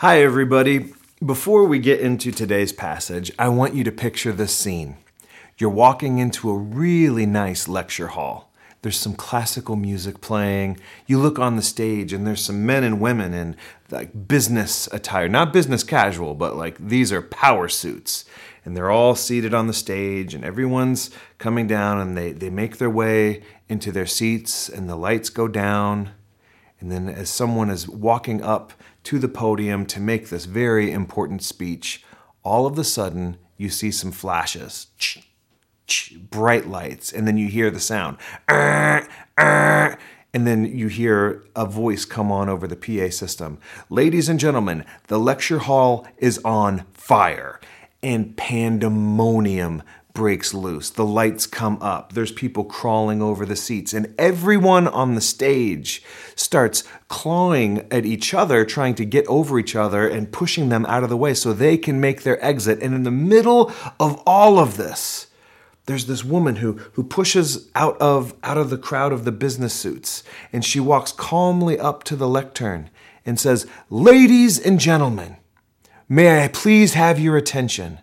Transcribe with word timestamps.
Hi, 0.00 0.20
everybody. 0.20 0.92
Before 1.24 1.64
we 1.64 1.78
get 1.78 2.00
into 2.00 2.30
today's 2.30 2.70
passage, 2.70 3.32
I 3.38 3.48
want 3.48 3.72
you 3.72 3.82
to 3.82 3.90
picture 3.90 4.30
this 4.30 4.54
scene. 4.54 4.98
You're 5.56 5.70
walking 5.70 6.18
into 6.18 6.50
a 6.50 6.58
really 6.58 7.24
nice 7.24 7.66
lecture 7.66 8.08
hall. 8.08 8.52
There's 8.82 8.98
some 8.98 9.14
classical 9.14 9.74
music 9.74 10.20
playing. 10.20 10.78
You 11.06 11.18
look 11.18 11.38
on 11.38 11.56
the 11.56 11.62
stage, 11.62 12.12
and 12.12 12.26
there's 12.26 12.44
some 12.44 12.66
men 12.66 12.84
and 12.84 13.00
women 13.00 13.32
in 13.32 13.56
like 13.90 14.28
business 14.28 14.86
attire. 14.92 15.30
Not 15.30 15.54
business 15.54 15.82
casual, 15.82 16.34
but 16.34 16.56
like 16.56 16.76
these 16.76 17.10
are 17.10 17.22
power 17.22 17.66
suits. 17.66 18.26
And 18.66 18.76
they're 18.76 18.90
all 18.90 19.14
seated 19.14 19.54
on 19.54 19.66
the 19.66 19.72
stage, 19.72 20.34
and 20.34 20.44
everyone's 20.44 21.10
coming 21.38 21.66
down, 21.66 22.00
and 22.00 22.18
they, 22.18 22.32
they 22.32 22.50
make 22.50 22.76
their 22.76 22.90
way 22.90 23.42
into 23.66 23.90
their 23.90 24.04
seats, 24.04 24.68
and 24.68 24.90
the 24.90 24.96
lights 24.96 25.30
go 25.30 25.48
down. 25.48 26.10
And 26.80 26.92
then, 26.92 27.08
as 27.08 27.30
someone 27.30 27.70
is 27.70 27.88
walking 27.88 28.42
up 28.42 28.74
to 29.06 29.20
the 29.20 29.28
podium 29.28 29.86
to 29.86 30.00
make 30.00 30.30
this 30.30 30.46
very 30.46 30.90
important 30.90 31.40
speech, 31.40 32.02
all 32.42 32.66
of 32.66 32.76
a 32.76 32.82
sudden 32.82 33.36
you 33.56 33.70
see 33.70 33.92
some 33.92 34.10
flashes, 34.10 34.88
bright 36.28 36.66
lights, 36.66 37.12
and 37.12 37.24
then 37.24 37.38
you 37.38 37.46
hear 37.46 37.70
the 37.70 37.78
sound. 37.78 38.16
Er, 38.50 39.06
er, 39.38 39.96
and 40.34 40.44
then 40.44 40.64
you 40.64 40.88
hear 40.88 41.44
a 41.54 41.66
voice 41.66 42.04
come 42.04 42.32
on 42.32 42.48
over 42.48 42.66
the 42.66 42.74
PA 42.74 43.08
system. 43.10 43.60
Ladies 43.88 44.28
and 44.28 44.40
gentlemen, 44.40 44.84
the 45.06 45.20
lecture 45.20 45.60
hall 45.60 46.04
is 46.18 46.40
on 46.44 46.84
fire. 46.92 47.60
And 48.02 48.36
pandemonium 48.36 49.84
breaks 50.16 50.54
loose. 50.54 50.88
The 50.88 51.04
lights 51.04 51.46
come 51.46 51.76
up. 51.82 52.14
There's 52.14 52.32
people 52.32 52.64
crawling 52.64 53.20
over 53.20 53.44
the 53.44 53.54
seats, 53.54 53.92
and 53.92 54.14
everyone 54.18 54.88
on 54.88 55.14
the 55.14 55.20
stage 55.20 56.02
starts 56.34 56.82
clawing 57.08 57.86
at 57.92 58.06
each 58.06 58.32
other, 58.32 58.64
trying 58.64 58.94
to 58.94 59.04
get 59.04 59.26
over 59.26 59.58
each 59.58 59.76
other 59.76 60.08
and 60.08 60.32
pushing 60.32 60.70
them 60.70 60.86
out 60.86 61.04
of 61.04 61.10
the 61.10 61.18
way 61.18 61.34
so 61.34 61.52
they 61.52 61.76
can 61.76 62.00
make 62.00 62.22
their 62.22 62.42
exit. 62.42 62.82
And 62.82 62.94
in 62.94 63.02
the 63.02 63.10
middle 63.10 63.70
of 64.00 64.22
all 64.26 64.58
of 64.58 64.78
this, 64.78 65.26
there's 65.84 66.06
this 66.06 66.24
woman 66.24 66.56
who, 66.56 66.72
who 66.94 67.04
pushes 67.04 67.68
out 67.74 68.00
of, 68.00 68.34
out 68.42 68.56
of 68.56 68.70
the 68.70 68.78
crowd 68.78 69.12
of 69.12 69.26
the 69.26 69.32
business 69.32 69.74
suits, 69.74 70.24
and 70.50 70.64
she 70.64 70.80
walks 70.80 71.12
calmly 71.12 71.78
up 71.78 72.04
to 72.04 72.16
the 72.16 72.26
lectern 72.28 72.88
and 73.26 73.38
says, 73.38 73.66
Ladies 73.90 74.58
and 74.58 74.80
gentlemen, 74.80 75.36
may 76.08 76.42
I 76.42 76.48
please 76.48 76.94
have 76.94 77.20
your 77.20 77.36
attention? 77.36 77.98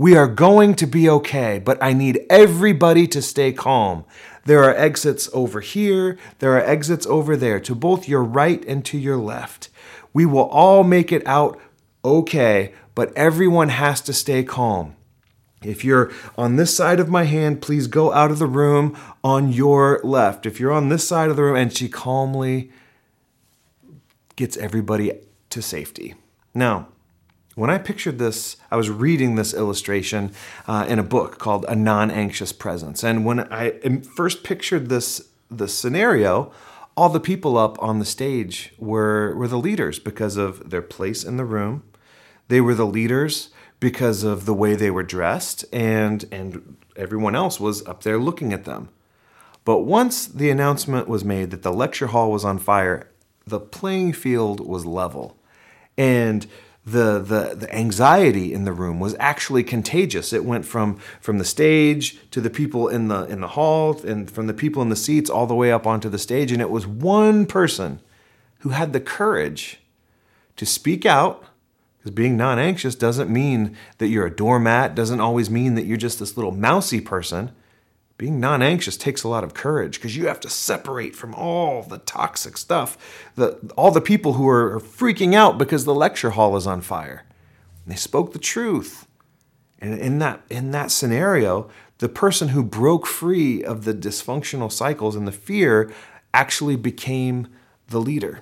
We 0.00 0.16
are 0.16 0.28
going 0.28 0.76
to 0.76 0.86
be 0.86 1.10
okay, 1.10 1.58
but 1.62 1.76
I 1.82 1.92
need 1.92 2.24
everybody 2.30 3.06
to 3.08 3.20
stay 3.20 3.52
calm. 3.52 4.06
There 4.46 4.64
are 4.64 4.74
exits 4.74 5.28
over 5.34 5.60
here, 5.60 6.16
there 6.38 6.56
are 6.56 6.64
exits 6.64 7.06
over 7.06 7.36
there, 7.36 7.60
to 7.60 7.74
both 7.74 8.08
your 8.08 8.24
right 8.24 8.64
and 8.64 8.82
to 8.86 8.96
your 8.96 9.18
left. 9.18 9.68
We 10.14 10.24
will 10.24 10.48
all 10.48 10.84
make 10.84 11.12
it 11.12 11.22
out 11.26 11.60
okay, 12.02 12.72
but 12.94 13.14
everyone 13.14 13.68
has 13.68 14.00
to 14.00 14.14
stay 14.14 14.42
calm. 14.42 14.96
If 15.62 15.84
you're 15.84 16.10
on 16.38 16.56
this 16.56 16.74
side 16.74 16.98
of 16.98 17.10
my 17.10 17.24
hand, 17.24 17.60
please 17.60 17.86
go 17.86 18.10
out 18.10 18.30
of 18.30 18.38
the 18.38 18.46
room 18.46 18.96
on 19.22 19.52
your 19.52 20.00
left. 20.02 20.46
If 20.46 20.58
you're 20.58 20.72
on 20.72 20.88
this 20.88 21.06
side 21.06 21.28
of 21.28 21.36
the 21.36 21.42
room, 21.42 21.56
and 21.56 21.76
she 21.76 21.90
calmly 21.90 22.72
gets 24.34 24.56
everybody 24.56 25.12
to 25.50 25.60
safety. 25.60 26.14
Now, 26.54 26.88
when 27.54 27.70
I 27.70 27.78
pictured 27.78 28.18
this, 28.18 28.56
I 28.70 28.76
was 28.76 28.90
reading 28.90 29.34
this 29.34 29.52
illustration 29.52 30.32
uh, 30.68 30.86
in 30.88 30.98
a 30.98 31.02
book 31.04 31.38
called 31.38 31.64
A 31.68 31.74
Non 31.74 32.10
Anxious 32.10 32.52
Presence. 32.52 33.02
And 33.02 33.24
when 33.24 33.40
I 33.52 33.78
first 34.16 34.44
pictured 34.44 34.88
this, 34.88 35.28
this 35.50 35.74
scenario, 35.74 36.52
all 36.96 37.08
the 37.08 37.20
people 37.20 37.58
up 37.58 37.80
on 37.82 37.98
the 37.98 38.04
stage 38.04 38.72
were, 38.78 39.34
were 39.34 39.48
the 39.48 39.58
leaders 39.58 39.98
because 39.98 40.36
of 40.36 40.70
their 40.70 40.82
place 40.82 41.24
in 41.24 41.36
the 41.36 41.44
room. 41.44 41.82
They 42.48 42.60
were 42.60 42.74
the 42.74 42.86
leaders 42.86 43.50
because 43.78 44.22
of 44.22 44.44
the 44.44 44.54
way 44.54 44.74
they 44.74 44.90
were 44.90 45.02
dressed, 45.02 45.64
and, 45.72 46.26
and 46.30 46.76
everyone 46.96 47.34
else 47.34 47.58
was 47.58 47.84
up 47.86 48.02
there 48.02 48.18
looking 48.18 48.52
at 48.52 48.64
them. 48.64 48.90
But 49.64 49.80
once 49.80 50.26
the 50.26 50.50
announcement 50.50 51.08
was 51.08 51.24
made 51.24 51.50
that 51.50 51.62
the 51.62 51.72
lecture 51.72 52.08
hall 52.08 52.30
was 52.30 52.44
on 52.44 52.58
fire, 52.58 53.08
the 53.46 53.60
playing 53.60 54.12
field 54.12 54.60
was 54.60 54.84
level. 54.84 55.38
And 55.96 56.46
the, 56.90 57.18
the, 57.18 57.54
the 57.56 57.74
anxiety 57.74 58.52
in 58.52 58.64
the 58.64 58.72
room 58.72 59.00
was 59.00 59.14
actually 59.18 59.62
contagious. 59.62 60.32
It 60.32 60.44
went 60.44 60.64
from, 60.64 60.96
from 61.20 61.38
the 61.38 61.44
stage 61.44 62.18
to 62.30 62.40
the 62.40 62.50
people 62.50 62.88
in 62.88 63.08
the, 63.08 63.24
in 63.24 63.40
the 63.40 63.48
hall 63.48 64.00
and 64.02 64.30
from 64.30 64.46
the 64.46 64.54
people 64.54 64.82
in 64.82 64.88
the 64.88 64.96
seats 64.96 65.30
all 65.30 65.46
the 65.46 65.54
way 65.54 65.72
up 65.72 65.86
onto 65.86 66.08
the 66.08 66.18
stage. 66.18 66.52
And 66.52 66.60
it 66.60 66.70
was 66.70 66.86
one 66.86 67.46
person 67.46 68.00
who 68.60 68.70
had 68.70 68.92
the 68.92 69.00
courage 69.00 69.80
to 70.56 70.66
speak 70.66 71.06
out. 71.06 71.44
Because 71.98 72.12
being 72.12 72.36
non 72.36 72.58
anxious 72.58 72.94
doesn't 72.94 73.28
mean 73.28 73.76
that 73.98 74.08
you're 74.08 74.26
a 74.26 74.34
doormat, 74.34 74.94
doesn't 74.94 75.20
always 75.20 75.50
mean 75.50 75.74
that 75.74 75.84
you're 75.84 75.98
just 75.98 76.18
this 76.18 76.36
little 76.36 76.52
mousy 76.52 77.00
person 77.00 77.52
being 78.20 78.38
non 78.38 78.60
anxious 78.60 78.98
takes 78.98 79.22
a 79.22 79.28
lot 79.28 79.42
of 79.42 79.54
courage 79.54 79.94
because 79.94 80.14
you 80.14 80.26
have 80.26 80.40
to 80.40 80.50
separate 80.50 81.16
from 81.16 81.34
all 81.34 81.82
the 81.82 81.96
toxic 81.96 82.58
stuff, 82.58 82.98
the, 83.34 83.58
all 83.78 83.90
the 83.90 84.02
people 84.02 84.34
who 84.34 84.46
are 84.46 84.78
freaking 84.78 85.34
out 85.34 85.56
because 85.56 85.86
the 85.86 85.94
lecture 85.94 86.28
hall 86.28 86.54
is 86.54 86.66
on 86.66 86.82
fire. 86.82 87.24
And 87.82 87.94
they 87.94 87.96
spoke 87.96 88.34
the 88.34 88.38
truth. 88.38 89.06
And 89.78 89.98
in 89.98 90.18
that, 90.18 90.42
in 90.50 90.70
that 90.72 90.90
scenario, 90.90 91.70
the 91.96 92.10
person 92.10 92.48
who 92.48 92.62
broke 92.62 93.06
free 93.06 93.64
of 93.64 93.86
the 93.86 93.94
dysfunctional 93.94 94.70
cycles 94.70 95.16
and 95.16 95.26
the 95.26 95.32
fear 95.32 95.90
actually 96.34 96.76
became 96.76 97.48
the 97.88 98.02
leader. 98.02 98.40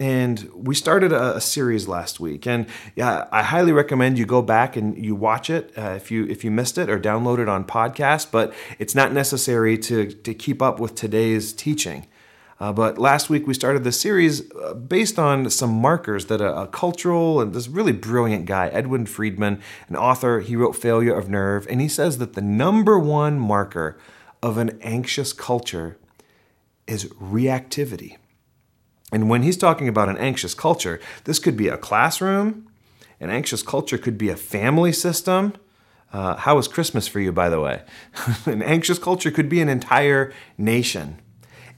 And 0.00 0.48
we 0.54 0.74
started 0.74 1.12
a, 1.12 1.36
a, 1.36 1.40
series 1.42 1.86
last 1.86 2.20
week, 2.20 2.46
and 2.46 2.66
yeah, 2.96 3.28
I 3.30 3.42
highly 3.42 3.70
recommend 3.70 4.18
you 4.18 4.24
go 4.24 4.40
back 4.40 4.74
and 4.74 4.96
you 4.96 5.14
watch 5.14 5.50
it 5.50 5.74
uh, 5.76 5.92
if 5.94 6.10
you 6.10 6.24
if 6.24 6.42
you 6.42 6.50
missed 6.50 6.78
it 6.78 6.88
or 6.88 6.98
download 6.98 7.38
it 7.38 7.50
on 7.50 7.66
podcast. 7.66 8.30
But 8.30 8.54
it's 8.78 8.94
not 8.94 9.12
necessary 9.12 9.76
to 9.76 10.10
to 10.10 10.32
keep 10.32 10.62
up 10.62 10.80
with 10.80 10.94
today's 10.94 11.52
teaching. 11.52 12.06
Uh, 12.58 12.72
but 12.72 12.96
last 12.96 13.28
week 13.28 13.46
we 13.46 13.52
started 13.52 13.84
the 13.84 13.92
series 13.92 14.50
uh, 14.52 14.72
based 14.72 15.18
on 15.18 15.48
some 15.50 15.70
markers 15.70 16.26
that 16.26 16.40
a, 16.40 16.62
a, 16.62 16.66
cultural 16.66 17.40
and 17.40 17.54
this 17.54 17.68
really 17.68 17.92
brilliant 17.92 18.44
guy, 18.44 18.68
Edwin 18.68 19.06
Friedman, 19.06 19.60
an 19.88 19.96
author, 19.96 20.40
he 20.40 20.56
wrote 20.56 20.76
Failure 20.76 21.14
of 21.14 21.30
Nerve, 21.30 21.66
and 21.70 21.80
he 21.80 21.88
says 21.88 22.18
that 22.18 22.34
the 22.34 22.42
number 22.42 22.98
one 22.98 23.38
marker 23.38 23.98
of 24.42 24.58
an 24.58 24.78
anxious 24.82 25.32
culture 25.32 25.96
is 26.86 27.06
reactivity. 27.06 28.16
And 29.12 29.28
when 29.28 29.42
he's 29.42 29.56
talking 29.56 29.88
about 29.88 30.08
an 30.08 30.18
anxious 30.18 30.54
culture, 30.54 31.00
this 31.24 31.38
could 31.38 31.56
be 31.56 31.68
a 31.68 31.76
classroom, 31.76 32.70
an 33.20 33.30
anxious 33.30 33.62
culture 33.62 33.98
could 33.98 34.16
be 34.16 34.28
a 34.28 34.36
family 34.36 34.92
system. 34.92 35.54
Uh, 36.12 36.36
how 36.36 36.56
was 36.56 36.68
Christmas 36.68 37.06
for 37.06 37.20
you, 37.20 37.32
by 37.32 37.48
the 37.48 37.60
way? 37.60 37.82
an 38.46 38.62
anxious 38.62 38.98
culture 38.98 39.30
could 39.30 39.48
be 39.48 39.60
an 39.60 39.68
entire 39.68 40.32
nation. 40.56 41.20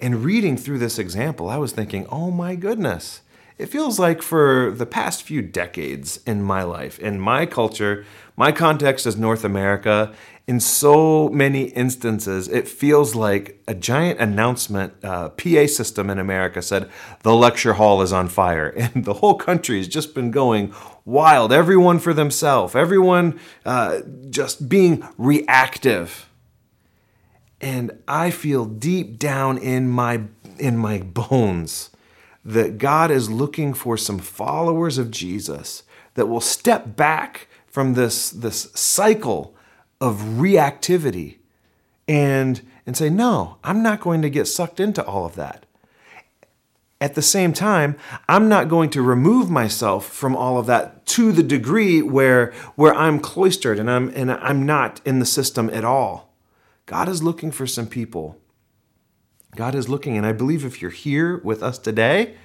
And 0.00 0.24
reading 0.24 0.56
through 0.56 0.78
this 0.78 0.98
example, 0.98 1.48
I 1.48 1.58
was 1.58 1.72
thinking, 1.72 2.06
oh 2.08 2.30
my 2.30 2.54
goodness, 2.54 3.22
it 3.58 3.66
feels 3.66 3.98
like 3.98 4.22
for 4.22 4.72
the 4.74 4.86
past 4.86 5.22
few 5.22 5.42
decades 5.42 6.20
in 6.26 6.42
my 6.42 6.62
life, 6.62 6.98
in 6.98 7.20
my 7.20 7.46
culture, 7.46 8.04
my 8.36 8.50
context 8.50 9.06
is 9.06 9.16
North 9.16 9.44
America. 9.44 10.12
In 10.48 10.58
so 10.58 11.28
many 11.28 11.64
instances, 11.64 12.48
it 12.48 12.66
feels 12.66 13.14
like 13.14 13.62
a 13.68 13.74
giant 13.74 14.20
announcement 14.20 14.94
uh, 15.04 15.28
PA 15.28 15.66
system 15.66 16.10
in 16.10 16.18
America 16.18 16.62
said, 16.62 16.90
the 17.22 17.34
lecture 17.34 17.74
hall 17.74 18.02
is 18.02 18.12
on 18.12 18.28
fire. 18.28 18.70
And 18.76 19.04
the 19.04 19.14
whole 19.14 19.34
country 19.34 19.76
has 19.76 19.86
just 19.86 20.14
been 20.14 20.30
going 20.30 20.74
wild, 21.04 21.52
everyone 21.52 21.98
for 21.98 22.12
themselves, 22.12 22.74
everyone 22.74 23.38
uh, 23.64 24.00
just 24.30 24.68
being 24.68 25.06
reactive. 25.18 26.28
And 27.60 28.02
I 28.08 28.30
feel 28.30 28.64
deep 28.64 29.18
down 29.18 29.58
in 29.58 29.88
my, 29.88 30.22
in 30.58 30.76
my 30.76 30.98
bones 30.98 31.91
that 32.44 32.78
God 32.78 33.10
is 33.10 33.30
looking 33.30 33.72
for 33.74 33.96
some 33.96 34.18
followers 34.18 34.98
of 34.98 35.10
Jesus 35.10 35.84
that 36.14 36.26
will 36.26 36.40
step 36.40 36.96
back 36.96 37.48
from 37.66 37.94
this, 37.94 38.30
this 38.30 38.70
cycle 38.74 39.54
of 40.00 40.16
reactivity 40.16 41.38
and, 42.08 42.60
and 42.86 42.96
say, 42.96 43.08
no, 43.08 43.58
I'm 43.62 43.82
not 43.82 44.00
going 44.00 44.22
to 44.22 44.30
get 44.30 44.46
sucked 44.46 44.80
into 44.80 45.04
all 45.04 45.24
of 45.24 45.36
that. 45.36 45.64
At 47.00 47.14
the 47.14 47.22
same 47.22 47.52
time, 47.52 47.96
I'm 48.28 48.48
not 48.48 48.68
going 48.68 48.90
to 48.90 49.02
remove 49.02 49.50
myself 49.50 50.06
from 50.06 50.36
all 50.36 50.58
of 50.58 50.66
that 50.66 51.06
to 51.06 51.32
the 51.32 51.42
degree 51.42 52.00
where, 52.02 52.52
where 52.76 52.94
I'm 52.94 53.18
cloistered 53.18 53.78
and 53.78 53.90
I'm, 53.90 54.08
and 54.10 54.30
I'm 54.30 54.66
not 54.66 55.00
in 55.04 55.18
the 55.18 55.26
system 55.26 55.68
at 55.70 55.84
all. 55.84 56.32
God 56.86 57.08
is 57.08 57.22
looking 57.22 57.50
for 57.50 57.66
some 57.66 57.86
people 57.86 58.38
God 59.54 59.74
is 59.74 59.88
looking, 59.88 60.16
and 60.16 60.24
I 60.24 60.32
believe 60.32 60.64
if 60.64 60.80
you're 60.80 60.90
here 60.90 61.36
with 61.44 61.62
us 61.62 61.78
today, 61.78 62.36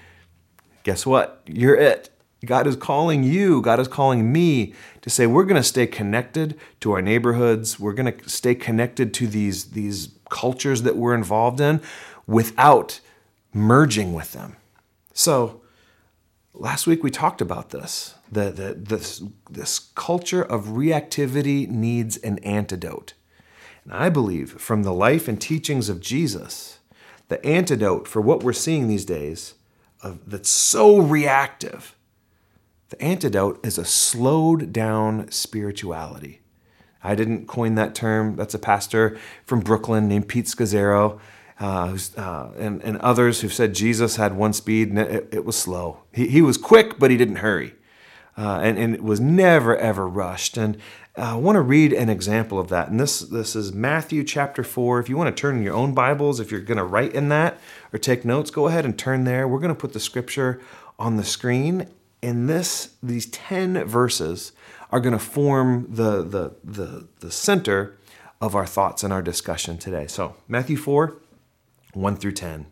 guess 0.84 1.06
what? 1.06 1.42
You're 1.46 1.76
it. 1.76 2.10
God 2.46 2.68
is 2.68 2.76
calling 2.76 3.24
you, 3.24 3.62
God 3.62 3.80
is 3.80 3.88
calling 3.88 4.32
me 4.32 4.74
to 5.02 5.10
say 5.10 5.26
we're 5.26 5.46
going 5.46 5.62
to 5.62 5.68
stay 5.68 5.88
connected 5.88 6.60
to 6.82 6.92
our 6.92 7.02
neighborhoods. 7.02 7.80
We're 7.80 7.94
going 7.94 8.14
to 8.16 8.30
stay 8.30 8.54
connected 8.54 9.14
to 9.16 9.28
these, 9.28 9.72
these 9.72 10.10
cultures 10.30 10.84
that 10.84 10.98
we're 10.98 11.16
involved 11.16 11.60
in 11.60 11.82
without 12.28 13.00
merging 13.54 14.14
with 14.14 14.34
them. 14.34 14.58
So 15.14 15.62
last 16.54 16.86
week 16.86 17.04
we 17.04 17.10
talked 17.10 17.42
about 17.42 17.72
this. 17.72 18.16
The, 18.32 18.52
the, 18.52 18.74
this, 18.74 19.24
this 19.50 19.80
culture 19.80 20.44
of 20.44 20.66
reactivity 20.66 21.68
needs 21.68 22.18
an 22.18 22.38
antidote. 22.40 23.14
And 23.84 23.94
I 23.94 24.10
believe 24.10 24.52
from 24.62 24.84
the 24.84 24.94
life 24.94 25.28
and 25.28 25.42
teachings 25.42 25.90
of 25.90 26.02
Jesus, 26.02 26.77
the 27.28 27.44
antidote 27.46 28.08
for 28.08 28.22
what 28.22 28.44
we're 28.44 28.54
seeing 28.54 28.88
these 28.88 29.06
days 29.06 29.56
of, 30.02 30.20
that's 30.30 30.50
so 30.50 31.00
reactive, 31.00 31.96
the 32.90 33.02
antidote 33.02 33.66
is 33.66 33.78
a 33.78 33.86
slowed 33.86 34.72
down 34.72 35.30
spirituality. 35.32 36.42
I 37.04 37.16
didn't 37.16 37.48
coin 37.48 37.76
that 37.76 37.96
term. 37.96 38.36
That's 38.36 38.54
a 38.54 38.60
pastor 38.60 39.18
from 39.46 39.60
Brooklyn 39.60 40.08
named 40.08 40.28
Pete 40.28 40.46
Scazzero 40.46 41.20
uh, 41.60 41.98
uh, 42.16 42.50
and, 42.58 42.84
and 42.84 42.98
others 42.98 43.42
who've 43.42 43.54
said 43.54 43.74
Jesus 43.74 44.16
had 44.16 44.36
one 44.36 44.54
speed 44.54 44.90
and 44.90 45.00
it, 45.00 45.28
it 45.32 45.46
was 45.46 45.56
slow. 45.56 46.02
He, 46.12 46.28
he 46.28 46.42
was 46.42 46.58
quick, 46.58 47.00
but 47.00 47.12
he 47.12 47.18
didn't 47.18 47.38
hurry. 47.38 47.74
Uh, 48.38 48.60
and, 48.62 48.78
and 48.78 48.94
it 48.94 49.04
was 49.04 49.20
never, 49.20 49.76
ever 49.78 50.08
rushed. 50.08 50.58
And 50.58 50.78
uh, 51.18 51.34
I 51.34 51.36
want 51.36 51.56
to 51.56 51.62
read 51.62 51.92
an 51.92 52.10
example 52.10 52.60
of 52.60 52.70
that. 52.70 52.90
And 52.90 53.00
this, 53.00 53.22
this 53.22 53.56
is 53.56 53.74
Matthew 53.74 54.24
chapter 54.24 54.64
4. 54.64 55.00
If 55.00 55.10
you 55.10 55.18
want 55.18 55.36
to 55.36 55.42
turn 55.42 55.58
in 55.58 55.64
your 55.64 55.74
own 55.74 55.94
Bibles, 55.94 56.40
if 56.40 56.52
you're 56.52 56.62
going 56.62 56.78
to 56.78 56.84
write 56.84 57.14
in 57.14 57.30
that 57.30 57.60
or 57.92 57.98
take 57.98 58.24
notes, 58.24 58.52
go 58.52 58.68
ahead 58.68 58.86
and 58.86 58.98
turn 58.98 59.24
there. 59.24 59.48
We're 59.48 59.60
going 59.60 59.74
to 59.74 59.80
put 59.80 59.94
the 59.94 60.00
scripture 60.00 60.62
on 61.00 61.18
the 61.18 61.24
screen. 61.24 61.88
And 62.22 62.48
this, 62.48 62.96
these 63.02 63.26
10 63.28 63.86
verses 63.86 64.52
are 64.92 65.00
going 65.00 65.14
to 65.14 65.20
form 65.20 65.88
the, 65.90 66.22
the, 66.22 66.56
the, 66.64 67.08
the 67.20 67.32
center 67.32 67.98
of 68.40 68.56
our 68.56 68.68
thoughts 68.68 69.04
and 69.04 69.12
our 69.12 69.22
discussion 69.22 69.78
today. 69.78 70.06
So, 70.06 70.36
Matthew 70.48 70.78
4, 70.78 71.18
1 71.94 72.16
through 72.18 72.32
10. 72.34 72.68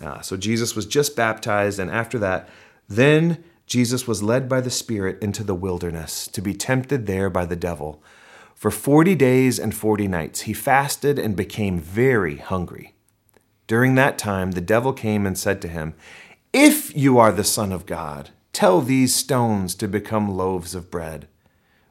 Uh, 0.00 0.20
so 0.20 0.36
Jesus 0.36 0.74
was 0.74 0.86
just 0.86 1.16
baptized, 1.16 1.78
and 1.78 1.90
after 1.90 2.18
that, 2.18 2.48
then 2.88 3.42
Jesus 3.66 4.06
was 4.06 4.22
led 4.22 4.48
by 4.48 4.60
the 4.60 4.70
Spirit 4.70 5.22
into 5.22 5.42
the 5.42 5.54
wilderness 5.54 6.26
to 6.28 6.42
be 6.42 6.54
tempted 6.54 7.06
there 7.06 7.30
by 7.30 7.46
the 7.46 7.56
devil. 7.56 8.02
For 8.54 8.70
40 8.70 9.14
days 9.14 9.58
and 9.58 9.74
40 9.74 10.08
nights 10.08 10.42
he 10.42 10.52
fasted 10.52 11.18
and 11.18 11.36
became 11.36 11.78
very 11.78 12.36
hungry. 12.36 12.94
During 13.66 13.94
that 13.94 14.18
time, 14.18 14.52
the 14.52 14.60
devil 14.60 14.92
came 14.92 15.26
and 15.26 15.38
said 15.38 15.62
to 15.62 15.68
him, 15.68 15.94
If 16.52 16.94
you 16.96 17.18
are 17.18 17.32
the 17.32 17.44
Son 17.44 17.72
of 17.72 17.86
God, 17.86 18.30
tell 18.52 18.80
these 18.80 19.14
stones 19.14 19.74
to 19.76 19.88
become 19.88 20.36
loaves 20.36 20.74
of 20.74 20.90
bread. 20.90 21.28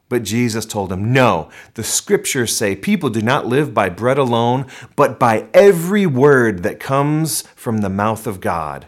But 0.08 0.22
Jesus 0.22 0.64
told 0.66 0.92
him, 0.92 1.12
No, 1.12 1.50
the 1.74 1.82
scriptures 1.82 2.56
say 2.56 2.76
people 2.76 3.10
do 3.10 3.20
not 3.20 3.46
live 3.46 3.74
by 3.74 3.88
bread 3.88 4.18
alone, 4.18 4.66
but 4.94 5.18
by 5.18 5.48
every 5.52 6.06
word 6.06 6.62
that 6.62 6.78
comes 6.78 7.42
from 7.56 7.78
the 7.78 7.90
mouth 7.90 8.26
of 8.26 8.40
God. 8.40 8.86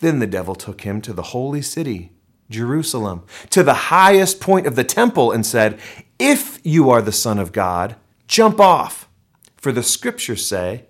Then 0.00 0.18
the 0.18 0.26
devil 0.26 0.54
took 0.54 0.82
him 0.82 1.00
to 1.02 1.12
the 1.12 1.22
holy 1.22 1.62
city, 1.62 2.12
Jerusalem, 2.50 3.24
to 3.50 3.62
the 3.62 3.74
highest 3.74 4.40
point 4.40 4.66
of 4.66 4.76
the 4.76 4.84
temple, 4.84 5.32
and 5.32 5.44
said, 5.44 5.78
If 6.18 6.60
you 6.64 6.90
are 6.90 7.02
the 7.02 7.12
Son 7.12 7.38
of 7.38 7.52
God, 7.52 7.96
jump 8.26 8.60
off. 8.60 9.08
For 9.56 9.72
the 9.72 9.82
scriptures 9.82 10.46
say, 10.46 10.84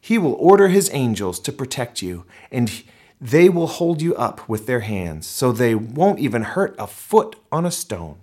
He 0.00 0.18
will 0.18 0.34
order 0.34 0.68
His 0.68 0.90
angels 0.92 1.38
to 1.40 1.52
protect 1.52 2.00
you, 2.00 2.24
and 2.50 2.82
they 3.20 3.48
will 3.48 3.66
hold 3.66 4.02
you 4.02 4.14
up 4.14 4.48
with 4.48 4.66
their 4.66 4.80
hands, 4.80 5.26
so 5.26 5.52
they 5.52 5.74
won't 5.74 6.18
even 6.18 6.42
hurt 6.42 6.74
a 6.78 6.86
foot 6.86 7.36
on 7.50 7.64
a 7.64 7.70
stone. 7.70 8.18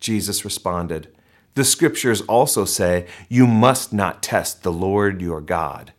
Jesus 0.00 0.44
responded, 0.44 1.08
The 1.54 1.64
scriptures 1.64 2.22
also 2.22 2.64
say, 2.64 3.06
You 3.28 3.46
must 3.46 3.92
not 3.92 4.22
test 4.22 4.62
the 4.62 4.72
Lord 4.72 5.20
your 5.20 5.40
God. 5.40 5.92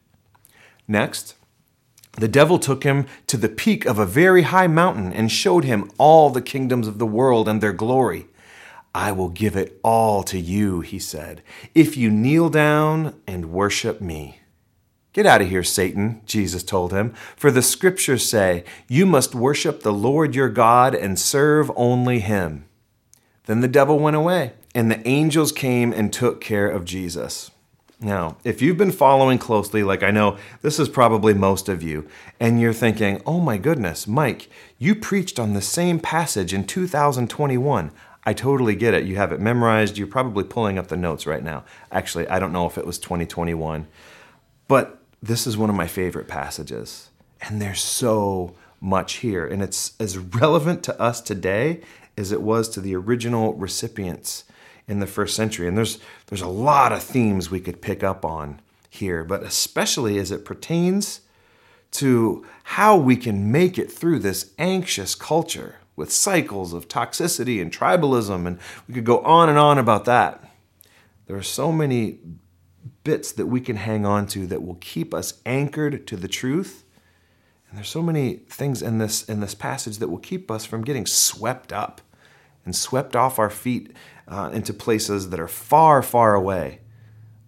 Next, 0.87 1.35
the 2.13 2.27
devil 2.27 2.59
took 2.59 2.83
him 2.83 3.05
to 3.27 3.37
the 3.37 3.49
peak 3.49 3.85
of 3.85 3.97
a 3.97 4.05
very 4.05 4.43
high 4.43 4.67
mountain 4.67 5.13
and 5.13 5.31
showed 5.31 5.63
him 5.63 5.89
all 5.97 6.29
the 6.29 6.41
kingdoms 6.41 6.87
of 6.87 6.99
the 6.99 7.05
world 7.05 7.47
and 7.47 7.61
their 7.61 7.73
glory. 7.73 8.27
I 8.93 9.11
will 9.13 9.29
give 9.29 9.55
it 9.55 9.79
all 9.83 10.21
to 10.23 10.37
you, 10.37 10.81
he 10.81 10.99
said, 10.99 11.41
if 11.73 11.95
you 11.95 12.11
kneel 12.11 12.49
down 12.49 13.15
and 13.25 13.51
worship 13.51 14.01
me. 14.01 14.39
Get 15.13 15.25
out 15.25 15.41
of 15.41 15.49
here, 15.49 15.63
Satan, 15.63 16.21
Jesus 16.25 16.63
told 16.63 16.93
him, 16.93 17.13
for 17.35 17.51
the 17.51 17.61
scriptures 17.61 18.25
say, 18.25 18.63
You 18.87 19.05
must 19.05 19.35
worship 19.35 19.81
the 19.81 19.93
Lord 19.93 20.35
your 20.35 20.47
God 20.49 20.95
and 20.95 21.19
serve 21.19 21.69
only 21.75 22.19
him. 22.19 22.65
Then 23.45 23.59
the 23.59 23.67
devil 23.67 23.99
went 23.99 24.15
away, 24.15 24.53
and 24.73 24.89
the 24.89 25.05
angels 25.05 25.51
came 25.51 25.91
and 25.91 26.13
took 26.13 26.39
care 26.39 26.69
of 26.69 26.85
Jesus. 26.85 27.50
Now, 28.03 28.37
if 28.43 28.63
you've 28.63 28.77
been 28.77 28.91
following 28.91 29.37
closely, 29.37 29.83
like 29.83 30.01
I 30.01 30.09
know 30.09 30.37
this 30.63 30.79
is 30.79 30.89
probably 30.89 31.35
most 31.35 31.69
of 31.69 31.83
you, 31.83 32.07
and 32.39 32.59
you're 32.59 32.73
thinking, 32.73 33.21
oh 33.27 33.39
my 33.39 33.59
goodness, 33.59 34.07
Mike, 34.07 34.49
you 34.79 34.95
preached 34.95 35.37
on 35.37 35.53
the 35.53 35.61
same 35.61 35.99
passage 35.99 36.51
in 36.51 36.65
2021. 36.65 37.91
I 38.23 38.33
totally 38.33 38.75
get 38.75 38.95
it. 38.95 39.05
You 39.05 39.17
have 39.17 39.31
it 39.31 39.39
memorized. 39.39 39.99
You're 39.99 40.07
probably 40.07 40.43
pulling 40.43 40.79
up 40.79 40.87
the 40.87 40.97
notes 40.97 41.27
right 41.27 41.43
now. 41.43 41.63
Actually, 41.91 42.27
I 42.27 42.39
don't 42.39 42.51
know 42.51 42.65
if 42.65 42.77
it 42.77 42.87
was 42.87 42.97
2021, 42.97 43.87
but 44.67 44.99
this 45.21 45.45
is 45.45 45.55
one 45.55 45.69
of 45.69 45.75
my 45.75 45.87
favorite 45.87 46.27
passages. 46.27 47.09
And 47.39 47.61
there's 47.61 47.81
so 47.81 48.55
much 48.79 49.17
here, 49.17 49.45
and 49.45 49.61
it's 49.61 49.93
as 49.99 50.17
relevant 50.17 50.81
to 50.83 50.99
us 50.99 51.21
today 51.21 51.81
as 52.17 52.31
it 52.31 52.41
was 52.41 52.67
to 52.69 52.81
the 52.81 52.95
original 52.95 53.53
recipients 53.53 54.43
in 54.87 54.99
the 54.99 55.07
first 55.07 55.35
century. 55.35 55.67
And 55.67 55.77
there's 55.77 55.99
there's 56.27 56.41
a 56.41 56.47
lot 56.47 56.91
of 56.91 57.03
themes 57.03 57.49
we 57.49 57.59
could 57.59 57.81
pick 57.81 58.03
up 58.03 58.25
on 58.25 58.61
here, 58.89 59.23
but 59.23 59.43
especially 59.43 60.17
as 60.17 60.31
it 60.31 60.45
pertains 60.45 61.21
to 61.91 62.45
how 62.63 62.95
we 62.95 63.17
can 63.17 63.51
make 63.51 63.77
it 63.77 63.91
through 63.91 64.19
this 64.19 64.53
anxious 64.57 65.15
culture 65.15 65.75
with 65.95 66.11
cycles 66.11 66.73
of 66.73 66.87
toxicity 66.87 67.61
and 67.61 67.71
tribalism 67.71 68.47
and 68.47 68.59
we 68.87 68.93
could 68.93 69.03
go 69.03 69.19
on 69.19 69.49
and 69.49 69.57
on 69.57 69.77
about 69.77 70.05
that. 70.05 70.43
There 71.27 71.35
are 71.35 71.43
so 71.43 71.71
many 71.71 72.19
bits 73.03 73.31
that 73.33 73.47
we 73.47 73.61
can 73.61 73.75
hang 73.75 74.05
on 74.05 74.25
to 74.27 74.47
that 74.47 74.63
will 74.63 74.75
keep 74.75 75.13
us 75.13 75.41
anchored 75.45 76.07
to 76.07 76.15
the 76.15 76.27
truth 76.27 76.85
and 77.71 77.77
there's 77.77 77.89
so 77.89 78.01
many 78.01 78.35
things 78.49 78.81
in 78.81 78.97
this 78.97 79.23
in 79.23 79.39
this 79.39 79.55
passage 79.55 79.99
that 79.99 80.09
will 80.09 80.17
keep 80.17 80.51
us 80.51 80.65
from 80.65 80.83
getting 80.83 81.05
swept 81.05 81.71
up 81.71 82.01
and 82.65 82.75
swept 82.75 83.15
off 83.15 83.39
our 83.39 83.49
feet 83.49 83.95
uh, 84.31 84.49
into 84.53 84.73
places 84.73 85.29
that 85.29 85.39
are 85.39 85.47
far, 85.47 86.01
far 86.01 86.33
away 86.33 86.79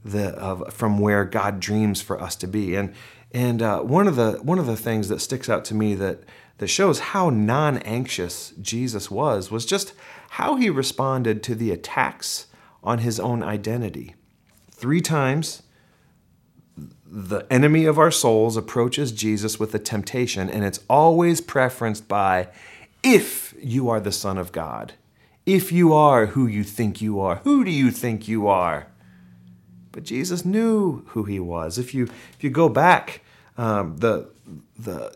the, 0.03 0.30
of, 0.38 0.74
from 0.74 1.00
where 1.00 1.25
God 1.25 1.59
dreams 1.59 2.01
for 2.01 2.21
us 2.21 2.35
to 2.38 2.47
be. 2.47 2.75
And 2.75 2.94
and 3.31 3.62
uh, 3.63 3.80
one 3.80 4.07
of 4.07 4.15
the 4.15 4.33
one 4.44 4.59
of 4.59 4.68
the 4.68 4.77
things 4.77 5.07
that 5.07 5.19
sticks 5.19 5.50
out 5.50 5.65
to 5.65 5.75
me 5.75 5.95
that 5.95 6.24
that 6.59 6.68
shows 6.68 7.00
how 7.00 7.30
non-anxious 7.31 8.53
Jesus 8.62 9.09
was 9.09 9.50
was 9.50 9.65
just 9.65 9.94
how 10.31 10.55
he 10.55 10.69
responded 10.69 11.41
to 11.43 11.55
the 11.55 11.72
attacks 11.72 12.48
on 12.84 13.00
his 13.00 13.19
own 13.19 13.41
identity. 13.41 14.13
Three 14.72 15.01
times 15.01 15.63
the 17.05 17.46
enemy 17.51 17.86
of 17.86 18.00
our 18.00 18.12
souls 18.12 18.58
approaches 18.58 19.12
Jesus 19.12 19.60
with 19.60 19.75
a 19.75 19.79
temptation, 19.79 20.50
and 20.50 20.63
it's 20.63 20.79
always 20.89 21.41
preferenced 21.41 22.08
by, 22.08 22.50
if 23.03 23.53
you 23.62 23.88
are 23.89 24.00
the 24.00 24.12
Son 24.12 24.39
of 24.39 24.51
God, 24.51 24.93
if 25.45 25.71
you 25.71 25.93
are 25.93 26.27
who 26.27 26.47
you 26.47 26.63
think 26.63 27.01
you 27.01 27.19
are, 27.19 27.38
who 27.38 27.63
do 27.63 27.71
you 27.71 27.91
think 27.91 28.27
you 28.27 28.47
are? 28.47 28.88
But 29.91 30.03
Jesus 30.03 30.45
knew 30.45 31.03
who 31.09 31.23
he 31.25 31.39
was. 31.39 31.77
If 31.77 31.93
you 31.93 32.05
if 32.05 32.43
you 32.43 32.50
go 32.50 32.69
back, 32.69 33.21
um, 33.57 33.97
the 33.97 34.31
the 34.77 35.13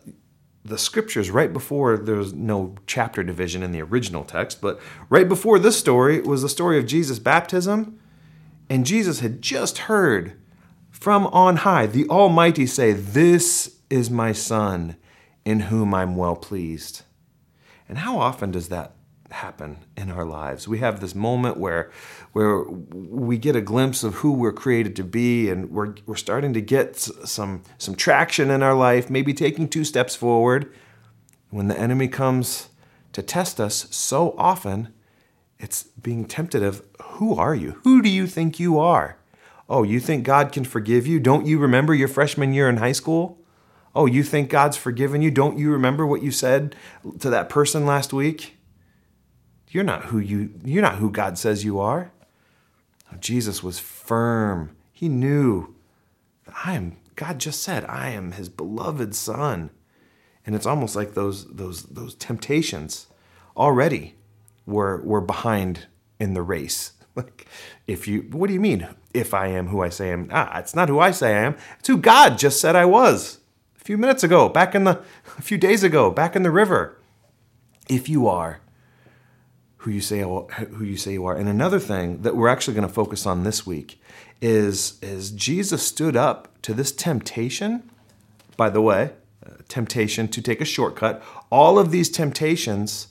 the 0.64 0.78
scriptures 0.78 1.30
right 1.30 1.52
before 1.52 1.96
there's 1.96 2.32
no 2.34 2.74
chapter 2.86 3.22
division 3.22 3.62
in 3.62 3.72
the 3.72 3.82
original 3.82 4.24
text, 4.24 4.60
but 4.60 4.78
right 5.08 5.28
before 5.28 5.58
this 5.58 5.78
story 5.78 6.20
was 6.20 6.42
the 6.42 6.48
story 6.48 6.78
of 6.78 6.86
Jesus' 6.86 7.18
baptism, 7.18 7.98
and 8.68 8.86
Jesus 8.86 9.20
had 9.20 9.40
just 9.40 9.78
heard 9.78 10.38
from 10.90 11.26
on 11.28 11.58
high, 11.58 11.86
the 11.86 12.08
Almighty 12.08 12.66
say, 12.66 12.92
This 12.92 13.76
is 13.88 14.10
my 14.10 14.32
Son, 14.32 14.96
in 15.44 15.60
whom 15.60 15.94
I'm 15.94 16.16
well 16.16 16.36
pleased. 16.36 17.02
And 17.88 17.98
how 17.98 18.18
often 18.18 18.50
does 18.50 18.68
that 18.68 18.94
happen 19.30 19.78
in 19.96 20.10
our 20.10 20.24
lives? 20.24 20.66
We 20.66 20.78
have 20.78 21.00
this 21.00 21.14
moment 21.14 21.56
where, 21.56 21.90
where 22.32 22.62
we 22.62 23.38
get 23.38 23.56
a 23.56 23.60
glimpse 23.60 24.02
of 24.04 24.16
who 24.16 24.32
we're 24.32 24.52
created 24.52 24.96
to 24.96 25.04
be, 25.04 25.50
and 25.50 25.70
we're, 25.70 25.94
we're 26.06 26.16
starting 26.16 26.52
to 26.54 26.60
get 26.60 26.96
some, 26.96 27.62
some 27.78 27.94
traction 27.94 28.50
in 28.50 28.62
our 28.62 28.74
life, 28.74 29.10
maybe 29.10 29.34
taking 29.34 29.68
two 29.68 29.84
steps 29.84 30.16
forward. 30.16 30.72
When 31.50 31.68
the 31.68 31.78
enemy 31.78 32.08
comes 32.08 32.68
to 33.12 33.22
test 33.22 33.60
us 33.60 33.86
so 33.90 34.34
often, 34.36 34.92
it's 35.58 35.84
being 35.84 36.24
tempted 36.24 36.62
of 36.62 36.84
who 37.02 37.34
are 37.34 37.54
you? 37.54 37.80
Who 37.84 38.02
do 38.02 38.08
you 38.08 38.26
think 38.26 38.60
you 38.60 38.78
are? 38.78 39.16
Oh, 39.68 39.82
you 39.82 40.00
think 40.00 40.24
God 40.24 40.52
can 40.52 40.64
forgive 40.64 41.06
you? 41.06 41.20
Don't 41.20 41.46
you 41.46 41.58
remember 41.58 41.94
your 41.94 42.08
freshman 42.08 42.54
year 42.54 42.68
in 42.68 42.78
high 42.78 42.92
school? 42.92 43.38
Oh, 43.94 44.06
you 44.06 44.22
think 44.22 44.50
God's 44.50 44.76
forgiven 44.76 45.22
you? 45.22 45.30
Don't 45.30 45.58
you 45.58 45.70
remember 45.70 46.06
what 46.06 46.22
you 46.22 46.30
said 46.30 46.76
to 47.18 47.28
that 47.30 47.48
person 47.48 47.84
last 47.84 48.12
week? 48.12 48.57
You're 49.70 49.84
not 49.84 50.06
who 50.06 50.18
you 50.18 50.50
you're 50.64 50.82
not 50.82 50.96
who 50.96 51.10
God 51.10 51.38
says 51.38 51.64
you 51.64 51.78
are. 51.78 52.10
Jesus 53.20 53.62
was 53.62 53.78
firm. 53.78 54.76
He 54.92 55.08
knew 55.08 55.74
I 56.64 56.74
am 56.74 56.96
God 57.16 57.40
just 57.40 57.62
said, 57.62 57.84
I 57.86 58.10
am 58.10 58.32
his 58.32 58.48
beloved 58.48 59.14
son. 59.14 59.70
And 60.46 60.54
it's 60.54 60.66
almost 60.66 60.96
like 60.96 61.14
those 61.14 61.46
those 61.52 61.82
those 61.84 62.14
temptations 62.14 63.08
already 63.56 64.14
were 64.66 65.02
were 65.02 65.20
behind 65.20 65.86
in 66.18 66.34
the 66.34 66.42
race. 66.42 66.92
Like 67.18 67.48
if 67.88 68.06
you 68.06 68.28
what 68.30 68.46
do 68.46 68.54
you 68.54 68.60
mean 68.60 68.86
if 69.12 69.34
I 69.34 69.48
am 69.48 69.66
who 69.66 69.82
I 69.82 69.88
say 69.88 70.10
I 70.10 70.12
am? 70.12 70.28
Ah, 70.30 70.56
it's 70.60 70.76
not 70.76 70.88
who 70.88 71.00
I 71.00 71.10
say 71.10 71.34
I 71.34 71.40
am. 71.46 71.56
It's 71.80 71.88
who 71.88 71.96
God 71.96 72.38
just 72.38 72.60
said 72.60 72.76
I 72.76 72.84
was 72.84 73.40
a 73.76 73.82
few 73.82 73.98
minutes 73.98 74.22
ago, 74.22 74.48
back 74.48 74.76
in 74.76 74.84
the 74.84 75.02
a 75.36 75.42
few 75.42 75.58
days 75.58 75.82
ago, 75.82 76.12
back 76.12 76.36
in 76.36 76.44
the 76.44 76.52
river. 76.52 76.96
If 77.88 78.08
you 78.08 78.28
are 78.28 78.60
who 79.78 79.90
you 79.90 80.00
say 80.00 80.20
who 80.20 80.84
you 80.84 80.96
say 80.96 81.12
you 81.12 81.26
are. 81.26 81.36
And 81.36 81.48
another 81.48 81.78
thing 81.78 82.22
that 82.22 82.36
we're 82.36 82.48
actually 82.48 82.74
going 82.74 82.86
to 82.86 82.92
focus 82.92 83.26
on 83.26 83.44
this 83.44 83.66
week 83.66 84.00
is 84.40 84.98
is 85.02 85.30
Jesus 85.30 85.86
stood 85.86 86.16
up 86.16 86.48
to 86.62 86.74
this 86.74 86.92
temptation. 86.92 87.88
By 88.56 88.70
the 88.70 88.80
way, 88.80 89.12
uh, 89.46 89.52
temptation 89.68 90.28
to 90.28 90.42
take 90.42 90.60
a 90.60 90.64
shortcut. 90.64 91.22
All 91.50 91.78
of 91.78 91.90
these 91.90 92.10
temptations 92.10 93.08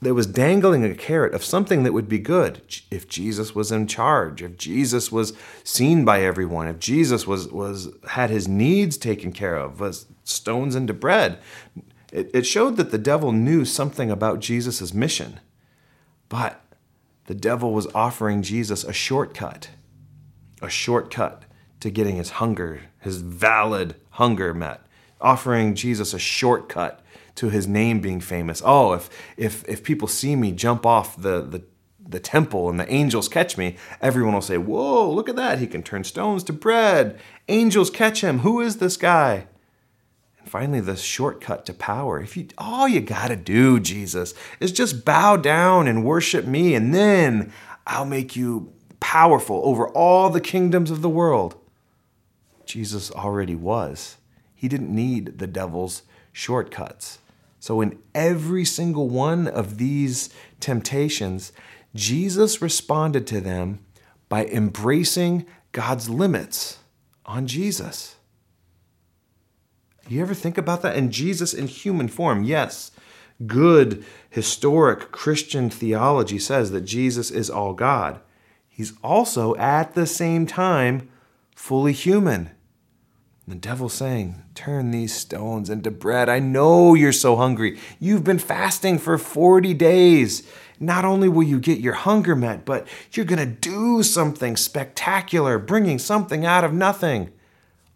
there 0.00 0.14
was 0.14 0.26
dangling 0.26 0.84
a 0.84 0.94
carrot 0.94 1.34
of 1.34 1.44
something 1.44 1.82
that 1.82 1.92
would 1.92 2.08
be 2.08 2.18
good 2.18 2.62
if 2.90 3.08
Jesus 3.08 3.54
was 3.54 3.72
in 3.72 3.88
charge, 3.88 4.42
if 4.42 4.56
Jesus 4.56 5.10
was 5.10 5.32
seen 5.64 6.04
by 6.04 6.22
everyone, 6.22 6.68
if 6.68 6.78
Jesus 6.78 7.26
was 7.26 7.48
was 7.48 7.88
had 8.10 8.30
his 8.30 8.46
needs 8.46 8.96
taken 8.96 9.32
care 9.32 9.56
of, 9.56 9.80
was 9.80 10.06
stones 10.24 10.76
into 10.76 10.94
bread. 10.94 11.38
It, 12.12 12.30
it 12.32 12.46
showed 12.46 12.76
that 12.76 12.90
the 12.90 12.98
devil 12.98 13.32
knew 13.32 13.64
something 13.64 14.10
about 14.10 14.40
Jesus' 14.40 14.94
mission, 14.94 15.40
but 16.32 16.62
the 17.26 17.34
devil 17.34 17.74
was 17.74 17.86
offering 17.94 18.40
Jesus 18.42 18.84
a 18.84 18.92
shortcut, 18.94 19.68
a 20.62 20.70
shortcut 20.70 21.42
to 21.80 21.90
getting 21.90 22.16
his 22.16 22.30
hunger, 22.30 22.80
his 23.00 23.18
valid 23.20 23.96
hunger 24.12 24.54
met, 24.54 24.80
offering 25.20 25.74
Jesus 25.74 26.14
a 26.14 26.18
shortcut 26.18 27.04
to 27.34 27.50
his 27.50 27.68
name 27.68 28.00
being 28.00 28.18
famous. 28.18 28.62
Oh, 28.64 28.94
if 28.94 29.10
if 29.36 29.68
if 29.68 29.84
people 29.84 30.08
see 30.08 30.34
me 30.34 30.52
jump 30.52 30.86
off 30.86 31.20
the 31.20 31.42
the 31.42 31.64
the 32.00 32.18
temple 32.18 32.70
and 32.70 32.80
the 32.80 32.90
angels 32.90 33.28
catch 33.28 33.58
me, 33.58 33.76
everyone 34.00 34.32
will 34.32 34.40
say, 34.40 34.56
"Whoa, 34.56 35.10
look 35.10 35.28
at 35.28 35.36
that! 35.36 35.58
He 35.58 35.66
can 35.66 35.82
turn 35.82 36.02
stones 36.02 36.42
to 36.44 36.54
bread. 36.54 37.20
Angels 37.48 37.90
catch 37.90 38.22
him. 38.22 38.38
Who 38.38 38.62
is 38.62 38.78
this 38.78 38.96
guy?" 38.96 39.48
And 40.42 40.50
finally, 40.50 40.80
the 40.80 40.96
shortcut 40.96 41.64
to 41.66 41.72
power. 41.72 42.20
If 42.20 42.36
you 42.36 42.48
all 42.58 42.88
you 42.88 43.00
got 43.00 43.28
to 43.28 43.36
do, 43.36 43.78
Jesus, 43.78 44.34
is 44.58 44.72
just 44.72 45.04
bow 45.04 45.36
down 45.36 45.86
and 45.86 46.04
worship 46.04 46.44
me, 46.44 46.74
and 46.74 46.92
then 46.92 47.52
I'll 47.86 48.04
make 48.04 48.34
you 48.34 48.72
powerful 49.00 49.60
over 49.64 49.88
all 49.88 50.30
the 50.30 50.40
kingdoms 50.40 50.90
of 50.90 51.00
the 51.02 51.08
world. 51.08 51.56
Jesus 52.66 53.10
already 53.10 53.54
was. 53.54 54.16
He 54.54 54.68
didn't 54.68 54.94
need 54.94 55.38
the 55.38 55.46
devil's 55.46 56.02
shortcuts. 56.32 57.18
So, 57.60 57.80
in 57.80 57.98
every 58.14 58.64
single 58.64 59.08
one 59.08 59.46
of 59.46 59.78
these 59.78 60.30
temptations, 60.58 61.52
Jesus 61.94 62.60
responded 62.60 63.26
to 63.28 63.40
them 63.40 63.80
by 64.28 64.46
embracing 64.46 65.46
God's 65.70 66.08
limits 66.08 66.78
on 67.24 67.46
Jesus. 67.46 68.16
You 70.12 70.20
ever 70.20 70.34
think 70.34 70.58
about 70.58 70.82
that? 70.82 70.94
And 70.94 71.10
Jesus 71.10 71.54
in 71.54 71.68
human 71.68 72.06
form, 72.06 72.42
yes, 72.42 72.90
good 73.46 74.04
historic 74.28 75.10
Christian 75.10 75.70
theology 75.70 76.38
says 76.38 76.70
that 76.70 76.82
Jesus 76.82 77.30
is 77.30 77.48
all 77.48 77.72
God. 77.72 78.20
He's 78.68 78.92
also 79.02 79.56
at 79.56 79.94
the 79.94 80.06
same 80.06 80.46
time 80.46 81.08
fully 81.56 81.94
human. 81.94 82.50
The 83.48 83.54
devil's 83.54 83.94
saying, 83.94 84.42
Turn 84.54 84.90
these 84.90 85.14
stones 85.14 85.70
into 85.70 85.90
bread. 85.90 86.28
I 86.28 86.40
know 86.40 86.92
you're 86.92 87.10
so 87.10 87.36
hungry. 87.36 87.78
You've 87.98 88.22
been 88.22 88.38
fasting 88.38 88.98
for 88.98 89.16
40 89.16 89.72
days. 89.72 90.46
Not 90.78 91.06
only 91.06 91.30
will 91.30 91.42
you 91.42 91.58
get 91.58 91.80
your 91.80 91.94
hunger 91.94 92.36
met, 92.36 92.66
but 92.66 92.86
you're 93.12 93.24
going 93.24 93.38
to 93.38 93.46
do 93.46 94.02
something 94.02 94.58
spectacular, 94.58 95.58
bringing 95.58 95.98
something 95.98 96.44
out 96.44 96.64
of 96.64 96.74
nothing. 96.74 97.32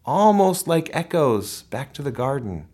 Almost 0.07 0.67
like 0.67 0.89
echoes 0.95 1.63
back 1.65 1.93
to 1.95 2.03
the 2.03 2.13
garden. 2.13 2.69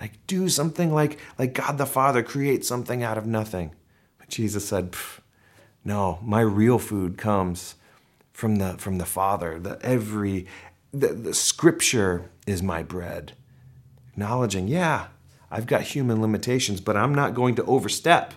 Like 0.00 0.24
do 0.26 0.48
something 0.48 0.94
like, 0.94 1.18
like 1.38 1.52
God 1.52 1.76
the 1.76 1.86
Father 1.86 2.22
creates 2.22 2.68
something 2.68 3.02
out 3.02 3.18
of 3.18 3.26
nothing. 3.26 3.74
But 4.18 4.28
Jesus 4.28 4.68
said, 4.68 4.94
No, 5.84 6.20
my 6.22 6.40
real 6.40 6.78
food 6.78 7.18
comes 7.18 7.74
from 8.32 8.56
the 8.56 8.74
from 8.78 8.98
the 8.98 9.04
Father. 9.04 9.58
The 9.58 9.78
every 9.82 10.46
the, 10.92 11.08
the 11.08 11.34
scripture 11.34 12.30
is 12.46 12.62
my 12.62 12.82
bread. 12.82 13.32
Acknowledging, 14.10 14.68
yeah, 14.68 15.08
I've 15.50 15.66
got 15.66 15.82
human 15.82 16.22
limitations, 16.22 16.80
but 16.80 16.96
I'm 16.96 17.14
not 17.14 17.34
going 17.34 17.56
to 17.56 17.64
overstep. 17.64 18.34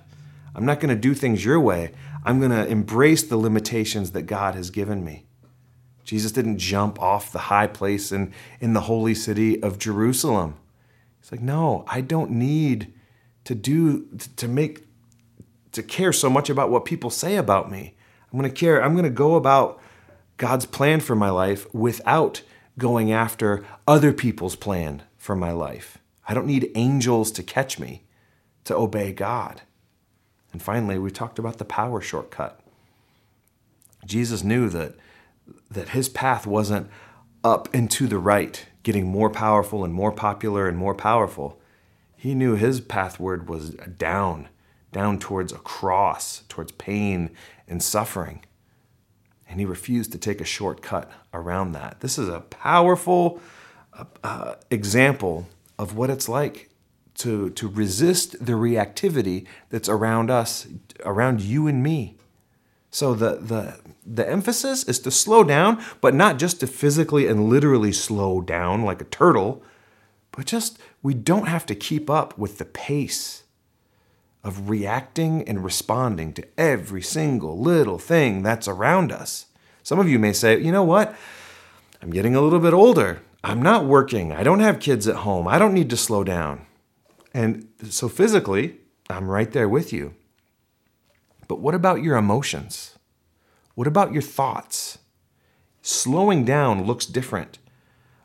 I'm 0.56 0.66
not 0.66 0.80
going 0.80 0.94
to 0.94 1.00
do 1.00 1.14
things 1.14 1.46
your 1.46 1.60
way. 1.60 1.92
I'm 2.24 2.40
going 2.40 2.52
to 2.52 2.68
embrace 2.68 3.24
the 3.24 3.38
limitations 3.38 4.12
that 4.12 4.24
God 4.24 4.56
has 4.56 4.70
given 4.70 5.04
me. 5.04 5.26
Jesus 6.12 6.34
didn't 6.34 6.58
jump 6.58 7.02
off 7.02 7.32
the 7.32 7.40
high 7.40 7.68
place 7.68 8.12
in, 8.12 8.34
in 8.60 8.74
the 8.74 8.82
holy 8.82 9.16
city 9.16 9.64
of 9.64 9.80
Jerusalem. 9.80 10.56
He's 11.22 11.32
like, 11.32 11.40
no, 11.40 11.86
I 11.88 12.02
don't 12.02 12.32
need 12.32 12.94
to 13.46 13.56
do 13.56 14.10
to 14.36 14.50
make 14.50 14.84
to 15.72 15.82
care 15.82 16.12
so 16.12 16.30
much 16.30 16.50
about 16.50 16.70
what 16.70 16.84
people 16.84 17.12
say 17.12 17.38
about 17.38 17.72
me. 17.72 17.96
I'm 18.30 18.38
going 18.38 18.52
to 18.52 18.54
care. 18.54 18.84
I'm 18.84 18.92
going 18.92 19.06
to 19.06 19.10
go 19.10 19.36
about 19.36 19.82
God's 20.36 20.66
plan 20.66 21.00
for 21.00 21.16
my 21.16 21.30
life 21.30 21.74
without 21.74 22.42
going 22.78 23.14
after 23.14 23.66
other 23.88 24.12
people's 24.12 24.58
plan 24.58 25.04
for 25.18 25.38
my 25.38 25.54
life. 25.54 25.98
I 26.28 26.34
don't 26.34 26.46
need 26.46 26.72
angels 26.76 27.32
to 27.32 27.42
catch 27.42 27.80
me 27.80 28.04
to 28.66 28.76
obey 28.76 29.14
God. 29.14 29.62
And 30.52 30.62
finally, 30.62 31.00
we 31.00 31.10
talked 31.10 31.40
about 31.40 31.58
the 31.58 31.64
power 31.64 32.02
shortcut. 32.02 32.60
Jesus 34.06 34.44
knew 34.44 34.68
that, 34.68 34.96
that 35.72 35.90
his 35.90 36.10
path 36.10 36.46
wasn't 36.46 36.90
up 37.44 37.68
and 37.74 37.90
to 37.92 38.08
the 38.08 38.20
right, 38.20 38.66
getting 38.84 39.08
more 39.08 39.30
powerful 39.30 39.84
and 39.84 39.94
more 39.94 40.12
popular 40.12 40.68
and 40.68 40.78
more 40.78 40.96
powerful. 40.96 41.60
He 42.16 42.36
knew 42.36 42.56
his 42.56 42.82
pathward 42.82 43.50
was 43.50 43.72
down, 43.72 44.50
down 44.92 45.18
towards 45.18 45.52
a 45.52 45.58
cross, 45.58 46.44
towards 46.50 46.72
pain 46.74 47.32
and 47.68 47.82
suffering 47.82 48.44
and 49.52 49.60
he 49.60 49.66
refused 49.66 50.14
to 50.14 50.18
take 50.18 50.40
a 50.40 50.46
shortcut 50.46 51.12
around 51.34 51.74
that. 51.74 52.00
This 52.00 52.18
is 52.18 52.30
a 52.30 52.40
powerful 52.40 53.42
uh, 53.94 54.06
uh, 54.24 54.56
example 54.72 55.50
of 55.78 55.96
what 55.96 56.10
it's 56.10 56.30
like 56.30 56.70
to, 57.16 57.50
to 57.52 57.68
resist 57.68 58.44
the 58.44 58.54
reactivity 58.54 59.46
that's 59.70 59.90
around 59.90 60.32
us, 60.32 60.68
around 61.04 61.42
you 61.42 61.68
and 61.68 61.84
me. 61.84 62.16
So 62.92 63.14
the, 63.16 63.38
the, 63.38 63.80
the 64.06 64.30
emphasis 64.30 64.84
is 64.84 65.00
to 65.00 65.12
slow 65.12 65.46
down, 65.46 65.82
but 66.02 66.14
not 66.14 66.38
just 66.38 66.60
to 66.60 66.68
physically 66.68 67.26
and 67.26 67.50
literally 67.50 67.94
slow 67.94 68.42
down 68.42 68.84
like 68.84 69.02
a 69.02 69.06
turtle, 69.06 69.64
but 70.32 70.46
just 70.46 70.78
we 71.02 71.14
don't 71.14 71.48
have 71.48 71.66
to 71.68 71.76
keep 71.76 72.10
up 72.10 72.38
with 72.38 72.58
the 72.58 72.66
pace 72.66 73.44
of 74.44 74.70
reacting 74.70 75.48
and 75.48 75.64
responding 75.64 76.34
to 76.34 76.46
every 76.58 77.02
single 77.02 77.58
little 77.58 77.98
thing 77.98 78.44
that's 78.44 78.68
around 78.68 79.12
us. 79.12 79.46
Some 79.84 80.00
of 80.00 80.10
you 80.10 80.20
may 80.20 80.34
say, 80.34 80.60
you 80.60 80.72
know 80.72 80.84
what? 80.84 81.16
I'm 82.02 82.10
getting 82.10 82.36
a 82.36 82.42
little 82.42 82.60
bit 82.60 82.74
older. 82.74 83.22
I'm 83.44 83.62
not 83.62 83.86
working. 83.86 84.32
I 84.32 84.44
don't 84.44 84.60
have 84.60 84.80
kids 84.80 85.08
at 85.08 85.18
home. 85.18 85.48
I 85.48 85.58
don't 85.58 85.74
need 85.74 85.90
to 85.92 85.98
slow 85.98 86.24
down. 86.24 86.66
And 87.34 87.68
so 87.90 88.10
physically, 88.10 88.78
I'm 89.10 89.30
right 89.30 89.52
there 89.52 89.70
with 89.70 89.94
you. 89.94 90.14
But 91.52 91.60
what 91.60 91.76
about 91.76 92.02
your 92.02 92.16
emotions? 92.16 92.98
What 93.76 93.86
about 93.86 94.14
your 94.14 94.22
thoughts? 94.22 95.00
Slowing 95.82 96.46
down 96.46 96.86
looks 96.86 97.06
different 97.06 97.60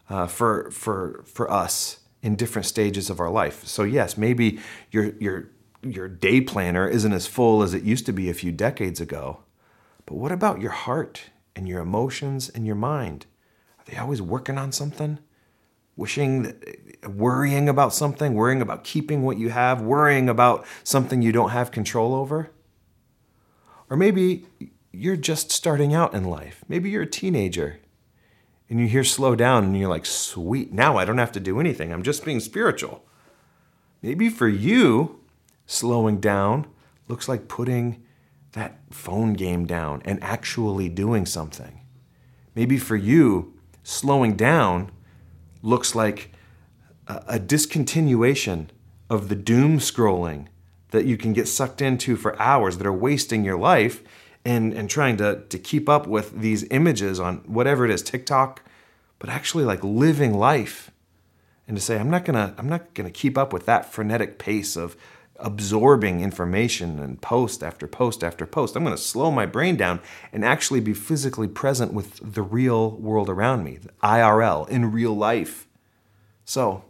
uh, 0.09 0.29
for, 0.29 0.71
for, 0.71 1.25
for 1.27 1.51
us 1.51 1.99
in 2.23 2.37
different 2.37 2.67
stages 2.67 3.11
of 3.11 3.19
our 3.19 3.29
life. 3.29 3.67
So, 3.67 3.83
yes, 3.83 4.17
maybe 4.17 4.61
your, 4.93 5.07
your 5.19 5.51
your 5.83 6.07
day 6.07 6.41
planner 6.41 6.87
isn't 6.87 7.13
as 7.13 7.27
full 7.27 7.65
as 7.65 7.75
it 7.75 7.83
used 7.83 8.07
to 8.07 8.13
be 8.13 8.31
a 8.31 8.35
few 8.35 8.53
decades 8.53 9.01
ago. 9.01 9.41
But 10.05 10.19
what 10.19 10.31
about 10.31 10.61
your 10.61 10.71
heart 10.71 11.31
and 11.57 11.67
your 11.67 11.81
emotions 11.81 12.49
and 12.49 12.65
your 12.65 12.77
mind? 12.77 13.27
Are 13.81 13.85
they 13.87 13.97
always 13.97 14.23
working 14.23 14.57
on 14.57 14.71
something? 14.71 15.19
Wishing, 15.97 16.55
worrying 17.05 17.69
about 17.69 17.93
something, 17.93 18.35
worrying 18.35 18.63
about 18.63 18.85
keeping 18.85 19.23
what 19.23 19.37
you 19.37 19.49
have, 19.49 19.83
worrying 19.83 20.29
about 20.29 20.65
something 20.85 21.23
you 21.23 21.33
don't 21.33 21.51
have 21.51 21.73
control 21.73 22.15
over? 22.15 22.53
Or 23.89 23.97
maybe 23.97 24.47
you're 24.93 25.17
just 25.17 25.53
starting 25.53 25.95
out 25.95 26.15
in 26.15 26.25
life. 26.25 26.65
Maybe 26.69 26.91
you're 26.91 27.03
a 27.03 27.07
teenager 27.07 27.81
and 28.69 28.81
you 28.81 28.89
hear 28.89 29.05
slow 29.05 29.37
down 29.37 29.65
and 29.65 29.79
you're 29.79 29.89
like, 29.89 30.07
sweet, 30.07 30.73
now 30.73 30.97
I 30.97 31.05
don't 31.05 31.19
have 31.19 31.33
to 31.33 31.41
do 31.41 31.61
anything. 31.61 31.93
I'm 31.93 32.03
just 32.03 32.25
being 32.25 32.41
spiritual. 32.41 33.05
Maybe 34.03 34.29
for 34.29 34.49
you, 34.49 35.21
slowing 35.67 36.21
down 36.21 36.67
looks 37.09 37.29
like 37.29 37.49
putting 37.49 38.03
that 38.53 38.81
phone 38.91 39.35
game 39.35 39.67
down 39.67 40.03
and 40.05 40.23
actually 40.23 40.89
doing 40.89 41.27
something. 41.27 41.81
Maybe 42.55 42.79
for 42.79 42.97
you, 42.97 43.55
slowing 43.83 44.35
down 44.35 44.91
looks 45.63 45.95
like 45.95 46.33
a, 47.07 47.39
discontinuation 47.39 48.69
of 49.11 49.29
the 49.29 49.35
doom 49.35 49.79
scrolling 49.79 50.49
that 50.91 51.05
you 51.05 51.17
can 51.17 51.33
get 51.33 51.49
sucked 51.49 51.83
into 51.83 52.17
for 52.17 52.41
hours 52.41 52.79
that 52.79 52.87
are 52.87 52.93
wasting 52.93 53.45
your 53.45 53.59
life 53.59 54.03
and, 54.45 54.73
and 54.73 54.89
trying 54.89 55.17
to, 55.17 55.43
to 55.49 55.59
keep 55.59 55.89
up 55.89 56.07
with 56.07 56.41
these 56.41 56.65
images 56.71 57.19
on 57.19 57.39
whatever 57.47 57.85
it 57.85 57.91
is, 57.91 58.03
TikTok, 58.03 58.63
but 59.19 59.29
actually 59.29 59.65
like 59.65 59.83
living 59.83 60.35
life. 60.35 60.91
And 61.67 61.77
to 61.77 61.83
say, 61.83 61.99
I'm 61.99 62.11
not 62.11 62.25
gonna, 62.25 62.55
I'm 62.57 62.69
not 62.69 62.95
gonna 62.95 63.11
keep 63.11 63.37
up 63.37 63.53
with 63.53 63.67
that 63.67 63.93
frenetic 63.93 64.39
pace 64.39 64.77
of 64.77 64.97
absorbing 65.39 66.21
information 66.21 66.99
and 66.99 67.21
post 67.21 67.63
after 67.63 67.87
post 67.87 68.23
after 68.23 68.47
post. 68.47 68.77
I'm 68.77 68.85
gonna 68.85 68.97
slow 68.97 69.31
my 69.31 69.47
brain 69.47 69.77
down 69.77 70.01
and 70.33 70.45
actually 70.45 70.81
be 70.81 70.95
physically 70.95 71.49
present 71.49 71.93
with 71.93 72.21
the 72.35 72.43
real 72.43 72.93
world 72.93 73.29
around 73.29 73.65
me, 73.65 73.81
IRL, 74.03 74.69
in 74.69 74.93
real 74.93 75.15
life. 75.15 75.67
So, 76.45 76.85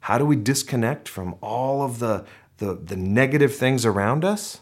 how 0.00 0.18
do 0.18 0.26
we 0.26 0.36
disconnect 0.36 1.08
from 1.08 1.36
all 1.40 1.82
of 1.82 2.00
the, 2.00 2.26
the, 2.62 2.74
the 2.74 2.96
negative 2.96 3.54
things 3.56 3.84
around 3.84 4.24
us? 4.24 4.60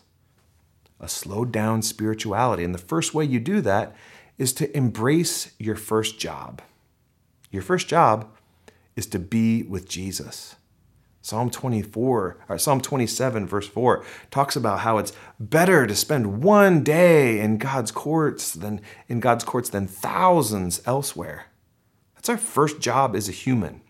A 0.99 1.09
slowed 1.09 1.53
down 1.53 1.83
spirituality. 1.83 2.65
And 2.65 2.75
the 2.75 2.79
first 2.79 3.13
way 3.13 3.25
you 3.25 3.39
do 3.39 3.61
that 3.61 3.95
is 4.39 4.55
to 4.55 4.75
embrace 4.75 5.53
your 5.59 5.77
first 5.77 6.19
job. 6.19 6.63
Your 7.51 7.63
first 7.63 7.89
job 7.89 8.27
is 8.97 9.07
to 9.09 9.19
be 9.19 9.63
with 9.63 9.87
Jesus. 9.87 10.57
Psalm 11.21 11.51
24 11.51 12.39
or 12.49 12.59
Psalm 12.59 12.81
27 12.81 13.47
verse 13.47 13.69
4 13.69 14.03
talks 14.31 14.57
about 14.57 14.81
how 14.81 14.97
it's 14.97 15.13
better 15.39 15.87
to 15.87 15.95
spend 15.95 16.43
one 16.43 16.83
day 16.83 17.39
in 17.39 17.59
God's 17.59 17.91
courts 17.91 18.55
than 18.55 18.81
in 19.09 19.21
God's 19.21 19.45
courts 19.45 19.69
than 19.69 19.87
thousands 19.87 20.81
elsewhere. 20.87 21.47
That's 22.15 22.31
our 22.31 22.39
first 22.39 22.81
job 22.81 23.15
as 23.15 23.29
a 23.29 23.33
human 23.33 23.83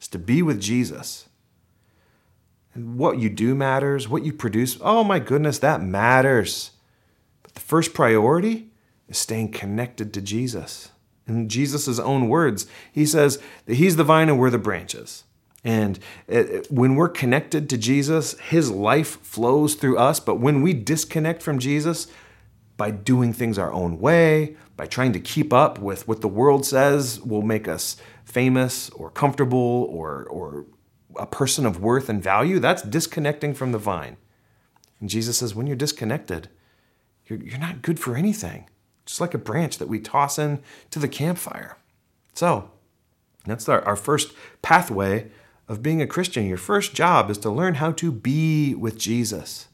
is 0.00 0.08
to 0.08 0.18
be 0.18 0.42
with 0.42 0.60
Jesus. 0.60 1.25
What 2.76 3.18
you 3.18 3.28
do 3.28 3.54
matters, 3.54 4.08
what 4.08 4.24
you 4.24 4.32
produce, 4.32 4.78
oh 4.80 5.02
my 5.02 5.18
goodness, 5.18 5.58
that 5.60 5.82
matters. 5.82 6.72
But 7.42 7.54
the 7.54 7.60
first 7.60 7.94
priority 7.94 8.70
is 9.08 9.18
staying 9.18 9.52
connected 9.52 10.12
to 10.14 10.20
Jesus. 10.20 10.90
In 11.26 11.48
Jesus' 11.48 11.98
own 11.98 12.28
words, 12.28 12.66
he 12.92 13.04
says 13.06 13.40
that 13.66 13.74
he's 13.74 13.96
the 13.96 14.04
vine 14.04 14.28
and 14.28 14.38
we're 14.38 14.50
the 14.50 14.58
branches. 14.58 15.24
And 15.64 15.98
when 16.70 16.94
we're 16.94 17.08
connected 17.08 17.68
to 17.70 17.76
Jesus, 17.76 18.38
his 18.38 18.70
life 18.70 19.20
flows 19.22 19.74
through 19.74 19.98
us. 19.98 20.20
But 20.20 20.36
when 20.36 20.62
we 20.62 20.72
disconnect 20.72 21.42
from 21.42 21.58
Jesus 21.58 22.06
by 22.76 22.92
doing 22.92 23.32
things 23.32 23.58
our 23.58 23.72
own 23.72 23.98
way, 23.98 24.56
by 24.76 24.86
trying 24.86 25.12
to 25.14 25.20
keep 25.20 25.52
up 25.52 25.80
with 25.80 26.06
what 26.06 26.20
the 26.20 26.28
world 26.28 26.64
says 26.64 27.20
will 27.20 27.42
make 27.42 27.66
us 27.66 27.96
famous 28.24 28.90
or 28.90 29.10
comfortable 29.10 29.88
or, 29.90 30.24
or 30.30 30.66
a 31.18 31.26
person 31.26 31.66
of 31.66 31.80
worth 31.80 32.08
and 32.08 32.22
value, 32.22 32.58
that's 32.58 32.82
disconnecting 32.82 33.54
from 33.54 33.72
the 33.72 33.78
vine. 33.78 34.16
And 35.00 35.10
Jesus 35.10 35.38
says, 35.38 35.54
when 35.54 35.66
you're 35.66 35.76
disconnected, 35.76 36.48
you're, 37.26 37.40
you're 37.40 37.58
not 37.58 37.82
good 37.82 38.00
for 38.00 38.16
anything. 38.16 38.68
Just 39.04 39.20
like 39.20 39.34
a 39.34 39.38
branch 39.38 39.78
that 39.78 39.88
we 39.88 40.00
toss 40.00 40.38
in 40.38 40.62
to 40.90 40.98
the 40.98 41.08
campfire. 41.08 41.76
So, 42.34 42.70
that's 43.44 43.68
our, 43.68 43.82
our 43.82 43.96
first 43.96 44.32
pathway 44.62 45.30
of 45.68 45.82
being 45.82 46.02
a 46.02 46.06
Christian. 46.06 46.46
Your 46.46 46.56
first 46.56 46.94
job 46.94 47.30
is 47.30 47.38
to 47.38 47.50
learn 47.50 47.74
how 47.74 47.92
to 47.92 48.10
be 48.10 48.74
with 48.74 48.98
Jesus 48.98 49.68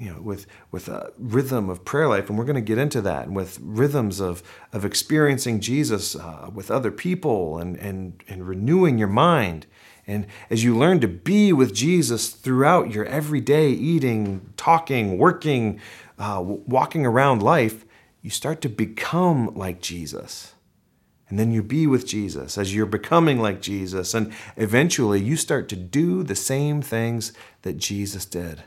you 0.00 0.10
know, 0.10 0.20
with 0.22 0.46
with 0.70 0.88
a 0.88 1.12
rhythm 1.18 1.68
of 1.68 1.84
prayer 1.84 2.08
life, 2.08 2.30
and 2.30 2.38
we're 2.38 2.46
going 2.46 2.54
to 2.54 2.62
get 2.62 2.78
into 2.78 3.02
that, 3.02 3.26
and 3.26 3.36
with 3.36 3.58
rhythms 3.60 4.18
of 4.18 4.42
of 4.72 4.82
experiencing 4.82 5.60
Jesus 5.60 6.16
uh, 6.16 6.50
with 6.52 6.70
other 6.70 6.90
people, 6.90 7.58
and 7.58 7.76
and 7.76 8.24
and 8.26 8.48
renewing 8.48 8.96
your 8.96 9.08
mind, 9.08 9.66
and 10.10 10.26
as 10.50 10.64
you 10.64 10.76
learn 10.76 11.00
to 11.00 11.08
be 11.08 11.52
with 11.52 11.72
Jesus 11.72 12.30
throughout 12.30 12.92
your 12.92 13.04
everyday 13.04 13.70
eating, 13.70 14.52
talking, 14.56 15.18
working, 15.18 15.80
uh, 16.18 16.40
walking 16.42 17.06
around 17.06 17.42
life, 17.42 17.84
you 18.20 18.30
start 18.30 18.60
to 18.62 18.68
become 18.68 19.54
like 19.54 19.80
Jesus. 19.80 20.54
And 21.28 21.38
then 21.38 21.52
you 21.52 21.62
be 21.62 21.86
with 21.86 22.06
Jesus 22.06 22.58
as 22.58 22.74
you're 22.74 22.86
becoming 22.86 23.40
like 23.40 23.62
Jesus. 23.62 24.12
And 24.12 24.32
eventually 24.56 25.20
you 25.20 25.36
start 25.36 25.68
to 25.68 25.76
do 25.76 26.24
the 26.24 26.34
same 26.34 26.82
things 26.82 27.32
that 27.62 27.76
Jesus 27.76 28.24
did. 28.24 28.64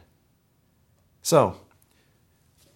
So, 1.22 1.58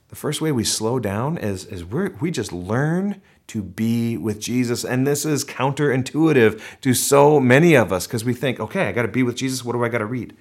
the 0.10 0.15
first 0.15 0.39
way 0.39 0.52
we 0.52 0.63
slow 0.63 1.00
down 1.00 1.38
is, 1.38 1.65
is 1.65 1.84
we 1.84 2.10
we 2.10 2.32
just 2.32 2.54
learn 2.54 3.22
to 3.48 3.62
be 3.62 4.17
with 4.17 4.39
Jesus. 4.39 4.84
And 4.84 5.08
this 5.08 5.26
is 5.26 5.46
counterintuitive 5.46 6.62
to 6.82 6.93
so 6.93 7.39
many 7.39 7.76
of 7.76 7.91
us 7.91 8.08
because 8.08 8.26
we 8.26 8.34
think, 8.34 8.60
okay, 8.60 8.88
I 8.88 8.91
got 8.91 9.04
to 9.04 9.08
be 9.08 9.24
with 9.24 9.36
Jesus. 9.36 9.63
What 9.63 9.74
do 9.74 9.84
I 9.84 9.89
got 9.89 10.00
to 10.00 10.06
read? 10.06 10.36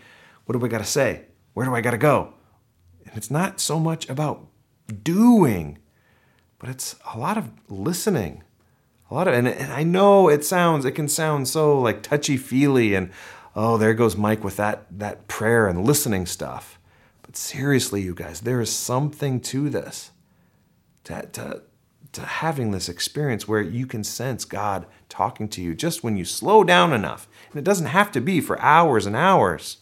What 0.44 0.58
do 0.58 0.64
I 0.64 0.68
got 0.68 0.78
to 0.78 0.84
say? 0.84 1.26
Where 1.54 1.66
do 1.66 1.74
I 1.74 1.80
got 1.80 1.92
to 1.92 1.98
go? 1.98 2.34
And 3.04 3.16
it's 3.16 3.30
not 3.30 3.60
so 3.60 3.78
much 3.78 4.08
about 4.08 4.46
doing, 5.02 5.78
but 6.58 6.68
it's 6.68 6.96
a 7.14 7.18
lot 7.18 7.38
of 7.38 7.50
listening. 7.68 8.42
A 9.10 9.14
lot 9.14 9.28
of, 9.28 9.34
and, 9.34 9.46
and 9.46 9.72
I 9.72 9.84
know 9.84 10.28
it 10.28 10.44
sounds, 10.44 10.84
it 10.84 10.92
can 10.92 11.08
sound 11.08 11.46
so 11.46 11.80
like 11.80 12.02
touchy 12.02 12.36
feely 12.36 12.94
and, 12.94 13.10
oh, 13.54 13.76
there 13.76 13.94
goes 13.94 14.16
Mike 14.16 14.42
with 14.42 14.56
that, 14.56 14.86
that 14.98 15.28
prayer 15.28 15.68
and 15.68 15.84
listening 15.84 16.26
stuff. 16.26 16.78
Seriously, 17.36 18.00
you 18.00 18.14
guys, 18.14 18.40
there 18.40 18.62
is 18.62 18.70
something 18.70 19.40
to 19.40 19.68
this, 19.68 20.10
to, 21.04 21.28
to, 21.32 21.62
to 22.12 22.20
having 22.22 22.70
this 22.70 22.88
experience 22.88 23.46
where 23.46 23.60
you 23.60 23.86
can 23.86 24.02
sense 24.04 24.46
God 24.46 24.86
talking 25.10 25.46
to 25.50 25.60
you 25.60 25.74
just 25.74 26.02
when 26.02 26.16
you 26.16 26.24
slow 26.24 26.64
down 26.64 26.94
enough. 26.94 27.28
And 27.50 27.58
it 27.58 27.64
doesn't 27.64 27.86
have 27.86 28.10
to 28.12 28.22
be 28.22 28.40
for 28.40 28.58
hours 28.62 29.04
and 29.04 29.14
hours. 29.14 29.78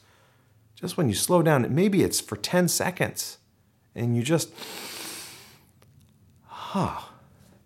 Just 0.74 0.96
when 0.96 1.08
you 1.08 1.14
slow 1.14 1.42
down, 1.42 1.72
maybe 1.72 2.02
it's 2.02 2.20
for 2.20 2.34
10 2.34 2.66
seconds, 2.66 3.38
and 3.94 4.16
you 4.16 4.24
just, 4.24 4.50
huh, 6.46 7.02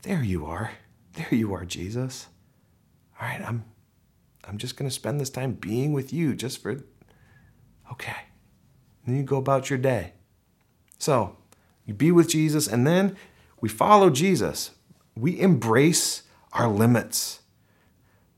there 0.03 0.22
you 0.22 0.44
are. 0.44 0.72
There 1.14 1.35
you 1.35 1.55
are, 1.55 1.64
Jesus. 1.64 2.29
All 3.20 3.27
right, 3.27 3.40
I'm 3.40 3.64
I'm 4.44 4.57
just 4.57 4.77
going 4.77 4.88
to 4.88 4.94
spend 4.94 5.20
this 5.20 5.31
time 5.31 5.55
being 5.55 5.92
with 5.92 6.12
you 6.12 6.35
just 6.35 6.62
for 6.62 6.79
okay. 7.90 8.16
Then 9.09 9.16
you 9.16 9.23
go 9.23 9.38
about 9.38 9.71
your 9.71 9.79
day. 9.79 10.12
So 10.99 11.35
you 11.87 11.94
be 11.94 12.12
with 12.12 12.29
Jesus, 12.29 12.68
and 12.68 12.87
then 12.87 13.16
we 13.59 13.68
follow 13.71 14.11
Jesus. 14.11 14.73
We 15.16 15.40
embrace 15.40 16.25
our 16.53 16.68
limits. 16.68 17.40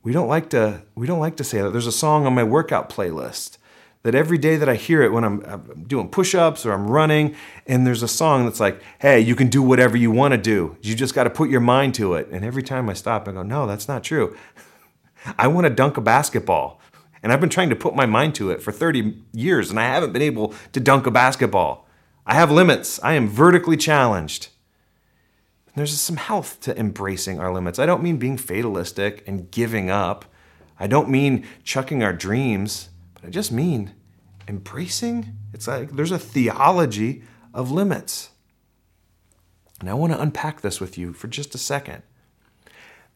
We 0.01 0.13
don't 0.13 0.29
like 0.29 0.49
to, 0.51 0.83
we 0.95 1.07
don't 1.07 1.19
like 1.19 1.35
to 1.35 1.43
say 1.43 1.61
that. 1.61 1.71
There's 1.71 1.87
a 1.87 1.91
song 1.91 2.25
on 2.25 2.33
my 2.33 2.45
workout 2.45 2.89
playlist 2.89 3.57
that 4.03 4.15
every 4.15 4.37
day 4.37 4.55
that 4.55 4.69
I 4.69 4.75
hear 4.75 5.01
it 5.01 5.11
when 5.11 5.25
I'm, 5.25 5.43
I'm 5.45 5.83
doing 5.83 6.07
push 6.07 6.33
ups 6.33 6.65
or 6.65 6.71
I'm 6.71 6.89
running, 6.89 7.35
and 7.67 7.85
there's 7.85 8.01
a 8.01 8.07
song 8.07 8.45
that's 8.45 8.61
like, 8.61 8.81
hey, 8.99 9.19
you 9.19 9.35
can 9.35 9.49
do 9.49 9.61
whatever 9.61 9.97
you 9.97 10.09
want 10.09 10.31
to 10.31 10.37
do. 10.37 10.77
You 10.81 10.95
just 10.95 11.13
got 11.13 11.25
to 11.25 11.29
put 11.29 11.49
your 11.49 11.59
mind 11.59 11.95
to 11.95 12.13
it. 12.13 12.29
And 12.31 12.45
every 12.45 12.63
time 12.63 12.89
I 12.89 12.93
stop, 12.93 13.27
I 13.27 13.33
go, 13.33 13.43
no, 13.43 13.67
that's 13.67 13.89
not 13.89 14.05
true. 14.05 14.37
I 15.37 15.47
want 15.47 15.65
to 15.65 15.69
dunk 15.69 15.97
a 15.97 16.01
basketball. 16.01 16.80
And 17.23 17.31
I've 17.31 17.39
been 17.39 17.49
trying 17.49 17.69
to 17.69 17.75
put 17.75 17.95
my 17.95 18.05
mind 18.05 18.35
to 18.35 18.49
it 18.49 18.61
for 18.61 18.71
30 18.71 19.21
years, 19.33 19.69
and 19.69 19.79
I 19.79 19.83
haven't 19.83 20.13
been 20.13 20.21
able 20.21 20.53
to 20.73 20.79
dunk 20.79 21.05
a 21.05 21.11
basketball. 21.11 21.87
I 22.25 22.33
have 22.33 22.51
limits. 22.51 22.99
I 23.03 23.13
am 23.13 23.27
vertically 23.27 23.77
challenged. 23.77 24.49
And 25.67 25.75
There's 25.75 25.99
some 25.99 26.17
health 26.17 26.59
to 26.61 26.77
embracing 26.77 27.39
our 27.39 27.53
limits. 27.53 27.79
I 27.79 27.85
don't 27.85 28.03
mean 28.03 28.17
being 28.17 28.37
fatalistic 28.37 29.23
and 29.27 29.51
giving 29.51 29.89
up. 29.89 30.25
I 30.79 30.87
don't 30.87 31.09
mean 31.09 31.45
chucking 31.63 32.03
our 32.03 32.13
dreams, 32.13 32.89
but 33.13 33.25
I 33.25 33.29
just 33.29 33.51
mean 33.51 33.93
embracing. 34.47 35.37
It's 35.53 35.67
like 35.67 35.91
there's 35.91 36.11
a 36.11 36.19
theology 36.19 37.23
of 37.53 37.71
limits. 37.71 38.31
And 39.79 39.89
I 39.89 39.93
want 39.93 40.13
to 40.13 40.21
unpack 40.21 40.61
this 40.61 40.79
with 40.79 40.97
you 40.97 41.13
for 41.13 41.27
just 41.27 41.55
a 41.55 41.57
second. 41.57 42.03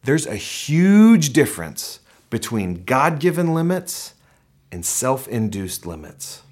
There's 0.04 0.26
a 0.26 0.36
huge 0.36 1.32
difference 1.32 2.00
between 2.30 2.84
God 2.84 3.18
given 3.20 3.54
limits 3.54 4.14
and 4.72 4.84
self 4.84 5.28
induced 5.28 5.86
limits. 5.86 6.42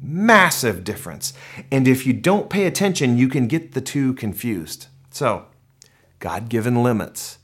Massive 0.00 0.84
difference. 0.84 1.32
And 1.70 1.86
if 1.86 2.06
you 2.06 2.12
don't 2.12 2.50
pay 2.50 2.66
attention, 2.66 3.16
you 3.16 3.28
can 3.28 3.46
get 3.46 3.72
the 3.72 3.80
two 3.80 4.14
confused. 4.14 4.88
So, 5.10 5.46
God 6.18 6.48
given 6.48 6.82
limits. 6.82 7.38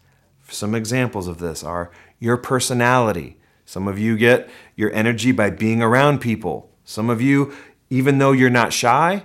Some 0.48 0.74
examples 0.74 1.28
of 1.28 1.38
this 1.38 1.62
are 1.62 1.90
your 2.18 2.36
personality. 2.36 3.38
Some 3.64 3.86
of 3.86 3.98
you 3.98 4.16
get 4.16 4.48
your 4.76 4.92
energy 4.92 5.30
by 5.30 5.50
being 5.50 5.82
around 5.82 6.20
people. 6.20 6.72
Some 6.84 7.10
of 7.10 7.20
you, 7.20 7.52
even 7.90 8.18
though 8.18 8.32
you're 8.32 8.50
not 8.50 8.72
shy, 8.72 9.24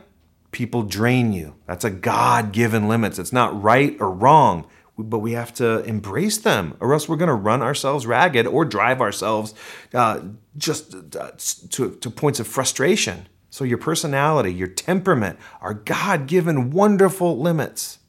people 0.52 0.84
drain 0.84 1.32
you. 1.34 1.56
That's 1.66 1.86
a 1.86 1.90
God 1.90 2.52
given 2.52 2.88
limits. 2.88 3.18
It's 3.18 3.34
not 3.34 3.60
right 3.62 3.96
or 4.00 4.12
wrong 4.12 4.68
but 4.98 5.20
we 5.20 5.32
have 5.32 5.54
to 5.56 5.84
embrace 5.86 6.38
them, 6.38 6.78
or 6.80 6.94
else 6.94 7.10
we're 7.10 7.16
going 7.16 7.28
to 7.28 7.34
run 7.34 7.62
ourselves 7.62 8.06
ragged 8.06 8.46
or 8.46 8.64
drive 8.64 9.02
ourselves 9.02 9.54
uh, 9.94 10.22
just 10.56 10.94
uh, 11.16 11.32
to, 11.70 11.96
to 11.96 12.10
points 12.12 12.40
of 12.40 12.48
frustration. 12.48 13.28
So, 13.50 13.64
your 13.64 13.78
personality, 13.78 14.54
your 14.54 14.68
temperament 14.68 15.40
are 15.62 15.74
God 15.74 16.28
given 16.28 16.72
wonderful 16.72 17.40
limits. 17.40 18.00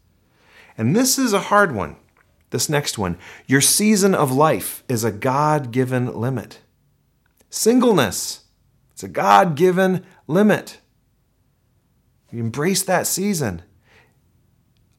And 0.77 0.95
this 0.95 1.19
is 1.19 1.33
a 1.33 1.41
hard 1.41 1.75
one. 1.75 1.97
This 2.51 2.69
next 2.69 2.99
one 2.99 3.19
your 3.47 3.61
season 3.61 4.15
of 4.15 4.31
life 4.31 4.85
is 4.89 5.05
a 5.05 5.11
God 5.11 5.73
given 5.73 6.15
limit. 6.15 6.61
Singleness, 7.51 8.45
it's 8.93 9.03
a 9.03 9.09
God 9.09 9.57
given 9.57 10.05
limit. 10.27 10.79
You 12.31 12.41
embrace 12.41 12.83
that 12.85 13.07
season. 13.07 13.63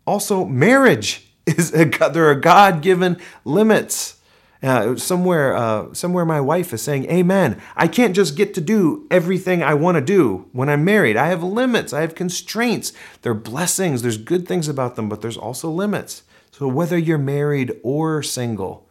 Also, 0.05 0.45
marriage 0.45 1.24
is 1.45 1.73
a, 1.73 1.85
there 1.85 2.29
are 2.29 2.35
God 2.35 2.81
given 2.81 3.17
limits. 3.43 4.13
Uh, 4.63 4.95
somewhere, 4.95 5.55
uh, 5.55 5.93
somewhere, 5.93 6.25
my 6.25 6.41
wife 6.41 6.73
is 6.73 6.81
saying, 6.81 7.05
"Amen." 7.11 7.61
I 7.75 7.87
can't 7.87 8.15
just 8.15 8.35
get 8.35 8.53
to 8.55 8.61
do 8.61 9.05
everything 9.11 9.61
I 9.61 9.75
want 9.75 9.95
to 9.95 10.01
do 10.01 10.47
when 10.53 10.69
I'm 10.69 10.83
married. 10.83 11.17
I 11.17 11.27
have 11.27 11.43
limits. 11.43 11.93
I 11.93 12.01
have 12.01 12.15
constraints. 12.15 12.91
There 13.21 13.31
are 13.31 13.35
blessings. 13.35 14.01
There's 14.01 14.17
good 14.17 14.47
things 14.47 14.67
about 14.67 14.95
them, 14.95 15.07
but 15.07 15.21
there's 15.21 15.37
also 15.37 15.69
limits. 15.69 16.23
So 16.51 16.67
whether 16.67 16.97
you're 16.97 17.17
married 17.19 17.73
or 17.83 18.23
single, 18.23 18.87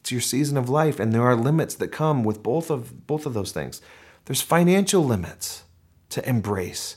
it's 0.00 0.10
your 0.10 0.20
season 0.20 0.56
of 0.56 0.68
life, 0.68 0.98
and 0.98 1.12
there 1.12 1.22
are 1.22 1.36
limits 1.36 1.76
that 1.76 1.88
come 1.88 2.24
with 2.24 2.42
both 2.42 2.70
of 2.70 3.06
both 3.06 3.26
of 3.26 3.34
those 3.34 3.52
things. 3.52 3.80
There's 4.24 4.42
financial 4.42 5.04
limits 5.04 5.62
to 6.08 6.28
embrace. 6.28 6.96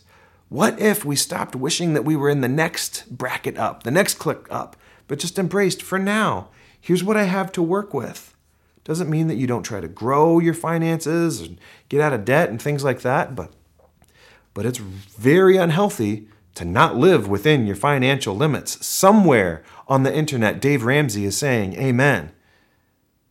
What 0.50 0.80
if 0.80 1.04
we 1.06 1.16
stopped 1.16 1.56
wishing 1.56 1.94
that 1.94 2.06
we 2.06 2.16
were 2.16 2.30
in 2.30 2.42
the 2.42 2.48
next 2.48 3.16
bracket 3.16 3.58
up, 3.58 3.84
the 3.84 3.92
next 3.92 4.16
click 4.16 4.48
up, 4.50 4.76
but 5.08 5.20
just 5.20 5.40
embraced 5.40 5.82
for 5.82 6.00
now? 6.00 6.50
Here's 6.80 7.04
what 7.04 7.18
I 7.18 7.24
have 7.24 7.52
to 7.54 7.62
work 7.62 7.94
with. 7.94 8.36
Doesn't 8.84 9.10
mean 9.10 9.28
that 9.28 9.36
you 9.36 9.48
don't 9.48 9.64
try 9.64 9.82
to 9.82 9.88
grow 9.88 10.40
your 10.40 10.54
finances 10.54 11.42
and 11.42 11.60
get 11.90 12.02
out 12.02 12.14
of 12.14 12.26
debt 12.26 12.50
and 12.50 12.62
things 12.62 12.84
like 12.84 13.02
that, 13.02 13.36
but 13.36 13.52
but 14.54 14.66
it's 14.66 14.78
very 14.78 15.58
unhealthy 15.58 16.30
to 16.54 16.64
not 16.64 16.96
live 16.96 17.28
within 17.28 17.66
your 17.66 17.76
financial 17.76 18.36
limits. 18.36 18.86
Somewhere 18.86 19.64
on 19.88 20.04
the 20.04 20.16
internet, 20.16 20.62
Dave 20.62 20.84
Ramsey 20.84 21.26
is 21.26 21.36
saying, 21.36 21.74
"Amen." 21.74 22.32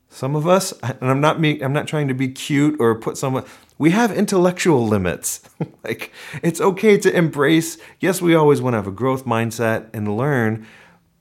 Some 0.08 0.36
of 0.36 0.46
us, 0.46 0.72
and 0.82 1.10
I'm 1.10 1.20
not 1.20 1.40
me, 1.40 1.60
I'm 1.60 1.72
not 1.72 1.88
trying 1.88 2.08
to 2.08 2.14
be 2.14 2.28
cute 2.28 2.76
or 2.78 2.94
put 2.94 3.16
someone 3.16 3.44
we 3.78 3.90
have 3.90 4.12
intellectual 4.12 4.86
limits. 4.86 5.40
like, 5.84 6.12
it's 6.42 6.60
okay 6.60 6.96
to 6.98 7.16
embrace, 7.16 7.78
yes, 8.00 8.22
we 8.22 8.34
always 8.34 8.60
want 8.60 8.74
to 8.74 8.78
have 8.78 8.86
a 8.86 8.92
growth 8.92 9.24
mindset 9.24 9.88
and 9.92 10.16
learn, 10.16 10.66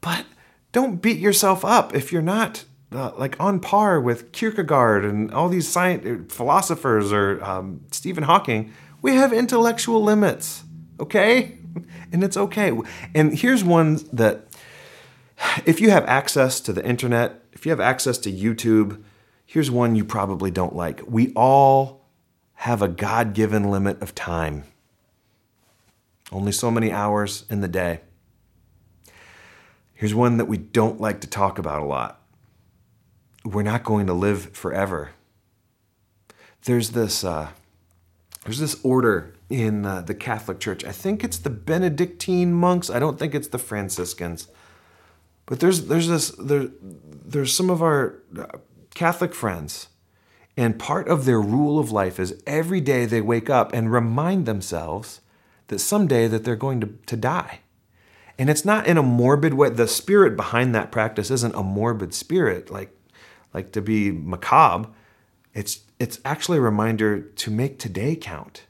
but 0.02 0.26
don't 0.74 1.02
beat 1.02 1.20
yourself 1.20 1.64
up 1.64 1.96
if 1.96 2.12
you're 2.12 2.22
not 2.22 2.66
uh, 2.92 3.12
like 3.18 3.40
on 3.40 3.60
par 3.60 4.02
with 4.02 4.32
Kierkegaard 4.34 5.06
and 5.06 5.32
all 5.34 5.48
these 5.48 5.68
science 5.68 6.06
uh, 6.06 6.34
philosophers 6.34 7.14
or 7.14 7.42
um, 7.44 7.82
Stephen 7.92 8.24
Hawking. 8.24 8.74
We 9.02 9.16
have 9.16 9.32
intellectual 9.32 10.04
limits, 10.04 10.64
okay? 11.00 11.58
and 12.12 12.24
it's 12.24 12.36
okay. 12.36 12.78
And 13.16 13.38
here's 13.38 13.64
one 13.64 14.00
that 14.12 14.48
if 15.66 15.80
you 15.80 15.92
have 15.92 16.06
access 16.06 16.60
to 16.62 16.74
the 16.74 16.86
internet, 16.86 17.44
if 17.54 17.66
you 17.66 17.70
have 17.72 17.80
access 17.80 18.18
to 18.20 18.32
YouTube, 18.32 19.02
here's 19.46 19.72
one 19.72 19.96
you 19.96 20.06
probably 20.06 20.52
don't 20.52 20.76
like. 20.76 21.02
We 21.08 21.34
all 21.36 22.06
have 22.56 22.82
a 22.82 22.88
God 22.88 23.34
given 23.34 23.70
limit 23.70 24.02
of 24.02 24.16
time. 24.16 24.64
Only 26.32 26.52
so 26.52 26.72
many 26.72 26.92
hours 26.92 27.46
in 27.50 27.62
the 27.62 27.68
day. 27.68 28.02
Here's 30.04 30.14
one 30.14 30.36
that 30.36 30.50
we 30.50 30.58
don't 30.58 31.00
like 31.00 31.22
to 31.22 31.28
talk 31.28 31.58
about 31.58 31.82
a 31.82 31.86
lot. 31.86 32.20
We're 33.46 33.64
not 33.64 33.86
going 33.86 34.08
to 34.08 34.14
live 34.14 34.50
forever. 34.52 35.12
There's 36.66 36.90
this, 36.90 37.24
uh, 37.24 37.52
there's 38.44 38.60
this 38.60 38.84
order 38.84 39.34
in 39.50 39.86
uh, 39.86 40.02
the 40.02 40.14
Catholic 40.14 40.60
Church. 40.60 40.84
I 40.84 40.92
think 40.92 41.24
it's 41.24 41.38
the 41.38 41.50
Benedictine 41.50 42.52
monks. 42.54 42.90
I 42.90 43.00
don't 43.00 43.18
think 43.18 43.34
it's 43.34 43.48
the 43.48 43.58
Franciscans. 43.58 44.50
But 45.46 45.62
there's 45.62 45.86
there's 45.86 46.10
this 46.10 46.32
there, 46.32 46.68
there's 46.82 47.56
some 47.56 47.70
of 47.70 47.82
our 47.82 48.20
uh, 48.38 48.58
Catholic 48.96 49.34
friends 49.34 49.88
and 50.58 50.78
part 50.78 51.08
of 51.08 51.24
their 51.24 51.40
rule 51.40 51.80
of 51.80 51.94
life 51.94 52.20
is 52.20 52.44
every 52.46 52.82
day 52.82 53.06
they 53.06 53.22
wake 53.22 53.50
up 53.50 53.72
and 53.72 53.90
remind 53.90 54.48
themselves 54.48 55.22
that 55.70 55.80
someday 55.80 56.28
that 56.28 56.44
they're 56.44 56.58
going 56.58 56.82
to, 56.82 56.90
to 57.06 57.16
die. 57.16 57.62
And 58.38 58.50
it's 58.50 58.66
not 58.66 58.88
in 58.88 58.98
a 58.98 59.04
morbid 59.04 59.54
way. 59.54 59.70
The 59.70 59.88
spirit 59.88 60.36
behind 60.36 60.74
that 60.74 60.92
practice 60.92 61.30
isn't 61.30 61.56
a 61.56 61.64
morbid 61.64 62.14
spirit, 62.14 62.72
like, 62.72 62.96
like 63.54 63.72
to 63.74 63.82
be 63.82 64.12
macabre. 64.12 64.90
It's, 65.54 65.82
it's 66.00 66.20
actually 66.26 66.58
a 66.58 66.62
reminder 66.62 67.22
to 67.22 67.52
make 67.52 67.78
today 67.78 68.16
count, 68.16 68.66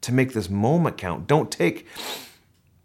to 0.00 0.12
make 0.12 0.32
this 0.32 0.50
moment 0.50 0.98
count. 0.98 1.26
Don't 1.28 1.50
take 1.50 1.86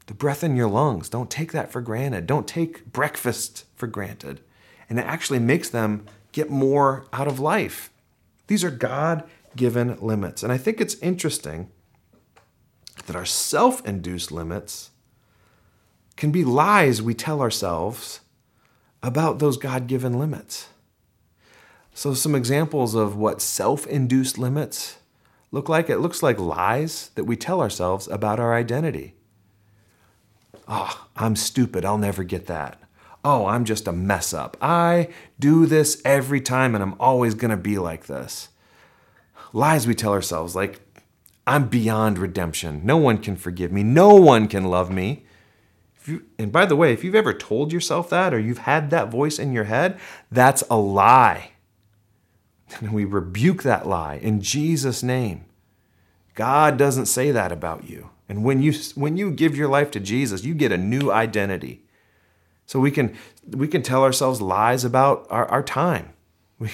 the 0.06 0.14
breath 0.14 0.44
in 0.44 0.56
your 0.56 0.70
lungs. 0.70 1.10
Don't 1.10 1.32
take 1.32 1.52
that 1.52 1.72
for 1.72 1.82
granted. 1.82 2.28
Don't 2.28 2.48
take 2.48 2.86
breakfast 2.92 3.66
for 3.76 3.88
granted. 3.88 4.42
And 4.90 5.00
it 5.00 5.06
actually 5.06 5.40
makes 5.40 5.70
them 5.70 6.06
get 6.32 6.50
more 6.50 7.06
out 7.12 7.28
of 7.28 7.40
life. 7.40 7.92
These 8.48 8.64
are 8.64 8.72
God 8.72 9.24
given 9.56 9.98
limits. 10.00 10.44
And 10.44 10.52
I 10.52 10.58
think 10.58 10.80
it's 10.80 10.96
interesting 10.96 11.70
that 13.06 13.16
our 13.16 13.26
self 13.26 13.86
induced 13.86 14.32
limits 14.32 14.92
can 16.20 16.32
be 16.32 16.44
lies 16.44 17.02
we 17.02 17.14
tell 17.14 17.40
ourselves 17.40 18.20
about 19.02 19.40
those 19.40 19.56
God 19.56 19.88
given 19.88 20.20
limits. 20.20 20.68
So, 21.94 22.14
some 22.14 22.36
examples 22.36 22.94
of 22.94 23.16
what 23.16 23.42
self 23.42 23.88
induced 23.88 24.38
limits 24.38 24.98
look 25.52 25.70
like 25.70 25.90
it 25.90 26.00
looks 26.00 26.22
like 26.22 26.38
lies 26.38 27.12
that 27.16 27.24
we 27.24 27.38
tell 27.38 27.62
ourselves 27.62 28.08
about 28.10 28.38
our 28.38 28.54
identity. 28.54 29.16
Oh, 30.68 31.08
I'm 31.16 31.38
stupid. 31.38 31.86
I'll 31.86 31.98
never 31.98 32.26
get 32.26 32.48
that. 32.48 32.80
Oh, 33.24 33.46
I'm 33.46 33.64
just 33.64 33.88
a 33.88 33.94
mess 33.94 34.34
up. 34.34 34.58
I 34.62 35.08
do 35.40 35.66
this 35.66 36.02
every 36.04 36.42
time 36.42 36.76
and 36.76 36.84
I'm 36.84 36.96
always 37.00 37.34
going 37.34 37.52
to 37.52 37.58
be 37.58 37.80
like 37.80 38.08
this. 38.08 38.50
Lies 39.54 39.88
we 39.88 39.96
tell 39.96 40.12
ourselves, 40.12 40.56
like, 40.56 40.82
I'm 41.48 41.70
beyond 41.70 42.20
redemption. 42.20 42.82
No 42.84 42.98
one 42.98 43.18
can 43.18 43.36
forgive 43.36 43.72
me. 43.72 43.84
No 43.84 44.16
one 44.16 44.48
can 44.48 44.66
love 44.66 44.92
me. 44.92 45.26
You, 46.10 46.26
and 46.38 46.52
by 46.52 46.66
the 46.66 46.76
way, 46.76 46.92
if 46.94 47.04
you've 47.04 47.16
ever 47.16 47.34
told 47.34 47.72
yourself 47.72 48.10
that 48.10 48.34
or 48.34 48.40
you've 48.40 48.60
had 48.60 48.90
that 48.90 49.10
voice 49.10 49.40
in 49.40 49.54
your 49.54 49.66
head, 49.66 50.00
that's 50.32 50.64
a 50.70 50.78
lie. 50.78 51.52
And 52.82 52.92
we 52.92 53.04
rebuke 53.04 53.64
that 53.64 53.88
lie 53.88 54.20
in 54.22 54.42
Jesus' 54.42 55.02
name. 55.02 55.46
God 56.36 56.78
doesn't 56.78 57.08
say 57.08 57.32
that 57.32 57.52
about 57.52 57.90
you. 57.90 58.12
And 58.30 58.44
when 58.44 58.62
you 58.62 58.74
when 58.94 59.18
you 59.18 59.32
give 59.32 59.58
your 59.58 59.68
life 59.68 59.90
to 59.92 60.00
Jesus, 60.00 60.46
you 60.46 60.54
get 60.54 60.72
a 60.72 60.78
new 60.78 61.12
identity. 61.12 61.82
So 62.68 62.80
we 62.80 62.92
can 62.92 63.18
we 63.48 63.68
can 63.68 63.82
tell 63.82 64.04
ourselves 64.04 64.40
lies 64.40 64.86
about 64.86 65.26
our, 65.30 65.46
our 65.48 65.64
time. 65.64 66.14
We, 66.60 66.70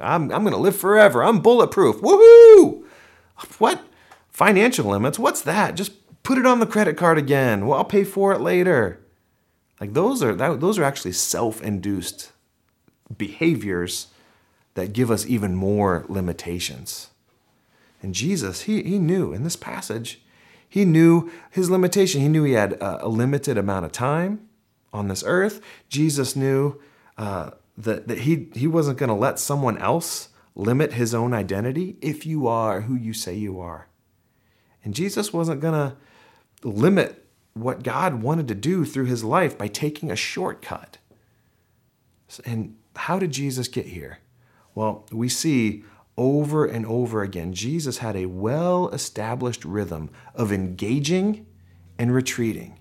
I'm, 0.00 0.30
I'm 0.30 0.42
going 0.42 0.52
to 0.52 0.58
live 0.60 0.76
forever. 0.76 1.24
I'm 1.24 1.40
bulletproof. 1.40 2.02
Woohoo! 2.02 2.84
What? 3.56 3.82
Financial 4.30 4.84
limits? 4.90 5.18
What's 5.18 5.40
that? 5.40 5.74
Just 5.74 5.92
put 6.26 6.38
it 6.38 6.44
on 6.44 6.58
the 6.58 6.66
credit 6.66 6.96
card 6.96 7.16
again. 7.16 7.66
Well, 7.66 7.78
I'll 7.78 7.84
pay 7.84 8.02
for 8.02 8.32
it 8.32 8.40
later. 8.40 8.98
Like 9.80 9.94
those 9.94 10.24
are 10.24 10.34
that, 10.34 10.60
those 10.60 10.76
are 10.76 10.82
actually 10.82 11.12
self-induced 11.12 12.32
behaviors 13.16 14.08
that 14.74 14.92
give 14.92 15.08
us 15.08 15.24
even 15.26 15.54
more 15.54 16.04
limitations. 16.08 17.10
And 18.02 18.12
Jesus, 18.12 18.62
he, 18.62 18.82
he 18.82 18.98
knew 18.98 19.32
in 19.32 19.44
this 19.44 19.54
passage, 19.54 20.20
he 20.68 20.84
knew 20.84 21.30
his 21.48 21.70
limitation. 21.70 22.20
He 22.20 22.28
knew 22.28 22.42
he 22.42 22.54
had 22.54 22.72
a, 22.72 23.06
a 23.06 23.08
limited 23.08 23.56
amount 23.56 23.84
of 23.84 23.92
time 23.92 24.48
on 24.92 25.06
this 25.06 25.22
earth. 25.24 25.60
Jesus 25.88 26.34
knew 26.34 26.80
uh, 27.16 27.50
that, 27.78 28.08
that 28.08 28.18
he, 28.22 28.48
he 28.52 28.66
wasn't 28.66 28.98
going 28.98 29.10
to 29.10 29.14
let 29.14 29.38
someone 29.38 29.78
else 29.78 30.30
limit 30.56 30.94
his 30.94 31.14
own 31.14 31.32
identity 31.32 31.96
if 32.00 32.26
you 32.26 32.48
are 32.48 32.80
who 32.80 32.96
you 32.96 33.12
say 33.12 33.36
you 33.36 33.60
are. 33.60 33.86
And 34.82 34.92
Jesus 34.92 35.32
wasn't 35.32 35.60
going 35.60 35.74
to 35.74 35.96
limit 36.62 37.24
what 37.54 37.82
God 37.82 38.22
wanted 38.22 38.48
to 38.48 38.54
do 38.54 38.84
through 38.84 39.06
his 39.06 39.24
life 39.24 39.56
by 39.56 39.68
taking 39.68 40.10
a 40.10 40.16
shortcut. 40.16 40.98
And 42.44 42.76
how 42.94 43.18
did 43.18 43.32
Jesus 43.32 43.68
get 43.68 43.86
here? 43.86 44.18
Well, 44.74 45.06
we 45.10 45.28
see 45.28 45.84
over 46.16 46.64
and 46.64 46.84
over 46.86 47.22
again, 47.22 47.52
Jesus 47.52 47.98
had 47.98 48.16
a 48.16 48.26
well 48.26 48.88
established 48.88 49.64
rhythm 49.64 50.10
of 50.34 50.52
engaging 50.52 51.46
and 51.98 52.14
retreating. 52.14 52.78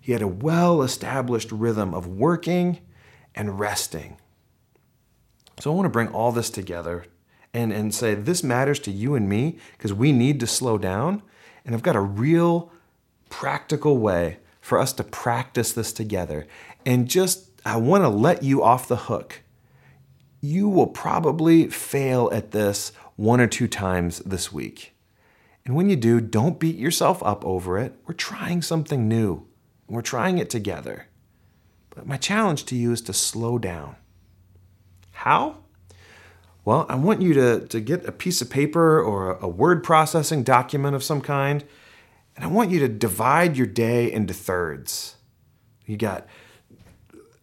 He 0.00 0.12
had 0.12 0.22
a 0.22 0.28
well 0.28 0.82
established 0.82 1.52
rhythm 1.52 1.94
of 1.94 2.06
working 2.06 2.78
and 3.34 3.58
resting. 3.58 4.16
So 5.60 5.72
I 5.72 5.74
want 5.74 5.86
to 5.86 5.90
bring 5.90 6.08
all 6.08 6.32
this 6.32 6.50
together 6.50 7.06
and, 7.52 7.72
and 7.72 7.94
say 7.94 8.14
this 8.14 8.42
matters 8.42 8.78
to 8.80 8.90
you 8.90 9.14
and 9.14 9.28
me 9.28 9.58
because 9.76 9.92
we 9.92 10.12
need 10.12 10.40
to 10.40 10.46
slow 10.46 10.78
down. 10.78 11.22
And 11.64 11.74
I've 11.74 11.82
got 11.82 11.96
a 11.96 12.00
real 12.00 12.70
practical 13.30 13.98
way 13.98 14.38
for 14.60 14.78
us 14.78 14.92
to 14.94 15.04
practice 15.04 15.72
this 15.72 15.92
together. 15.92 16.46
And 16.84 17.08
just, 17.08 17.50
I 17.64 17.76
want 17.76 18.04
to 18.04 18.08
let 18.08 18.42
you 18.42 18.62
off 18.62 18.88
the 18.88 18.96
hook. 18.96 19.42
You 20.40 20.68
will 20.68 20.86
probably 20.86 21.68
fail 21.68 22.30
at 22.32 22.52
this 22.52 22.92
one 23.16 23.40
or 23.40 23.46
two 23.46 23.66
times 23.66 24.20
this 24.20 24.52
week. 24.52 24.94
And 25.64 25.74
when 25.74 25.90
you 25.90 25.96
do, 25.96 26.20
don't 26.20 26.58
beat 26.58 26.76
yourself 26.76 27.22
up 27.22 27.44
over 27.44 27.78
it. 27.78 27.94
We're 28.06 28.14
trying 28.14 28.62
something 28.62 29.08
new. 29.08 29.46
We're 29.88 30.02
trying 30.02 30.38
it 30.38 30.48
together. 30.48 31.06
But 31.90 32.06
my 32.06 32.16
challenge 32.16 32.64
to 32.66 32.76
you 32.76 32.92
is 32.92 33.02
to 33.02 33.12
slow 33.12 33.58
down. 33.58 33.96
How? 35.12 35.56
Well, 36.64 36.86
I 36.88 36.94
want 36.94 37.22
you 37.22 37.34
to, 37.34 37.66
to 37.66 37.80
get 37.80 38.06
a 38.06 38.12
piece 38.12 38.40
of 38.40 38.50
paper 38.50 39.02
or 39.02 39.32
a 39.38 39.48
word 39.48 39.82
processing 39.82 40.42
document 40.42 40.94
of 40.94 41.02
some 41.02 41.20
kind, 41.20 41.64
and 42.38 42.44
I 42.44 42.48
want 42.48 42.70
you 42.70 42.78
to 42.78 42.88
divide 42.88 43.56
your 43.56 43.66
day 43.66 44.12
into 44.12 44.32
thirds. 44.32 45.16
You 45.86 45.96
got 45.96 46.24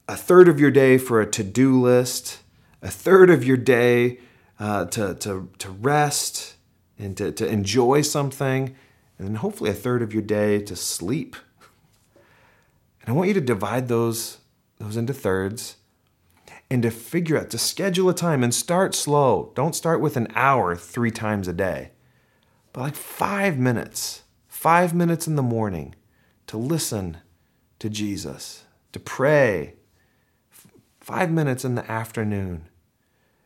a 0.07 0.15
third 0.15 0.47
of 0.47 0.57
your 0.57 0.71
day 0.71 0.97
for 0.97 1.19
a 1.19 1.29
to 1.31 1.43
do 1.43 1.81
list, 1.81 2.39
a 2.81 2.89
third 2.89 3.29
of 3.29 3.43
your 3.43 3.57
day 3.57 4.19
uh, 4.57 4.85
to, 4.85 5.13
to, 5.15 5.49
to 5.57 5.69
rest 5.69 6.55
and 6.97 7.17
to, 7.17 7.33
to 7.33 7.45
enjoy 7.45 8.03
something, 8.03 8.73
and 9.19 9.27
then 9.27 9.35
hopefully 9.35 9.69
a 9.69 9.73
third 9.73 10.01
of 10.01 10.13
your 10.13 10.21
day 10.21 10.61
to 10.61 10.77
sleep. 10.77 11.35
And 13.01 13.09
I 13.09 13.11
want 13.11 13.27
you 13.27 13.33
to 13.33 13.41
divide 13.41 13.89
those, 13.89 14.37
those 14.79 14.95
into 14.95 15.13
thirds 15.13 15.75
and 16.71 16.81
to 16.83 16.89
figure 16.89 17.37
out, 17.37 17.49
to 17.49 17.57
schedule 17.57 18.07
a 18.07 18.13
time 18.13 18.45
and 18.45 18.53
start 18.53 18.95
slow. 18.95 19.51
Don't 19.55 19.75
start 19.75 19.99
with 19.99 20.15
an 20.15 20.29
hour 20.35 20.73
three 20.73 21.11
times 21.11 21.49
a 21.49 21.53
day, 21.53 21.91
but 22.71 22.79
like 22.79 22.95
five 22.95 23.59
minutes, 23.59 24.21
five 24.65 24.95
minutes 24.95 25.27
in 25.27 25.35
the 25.35 25.43
morning 25.43 25.93
to 26.47 26.57
listen 26.57 27.17
to 27.77 27.87
Jesus, 27.87 28.63
to 28.91 28.99
pray, 28.99 29.75
five 30.99 31.29
minutes 31.29 31.63
in 31.63 31.75
the 31.75 31.91
afternoon, 31.91 32.67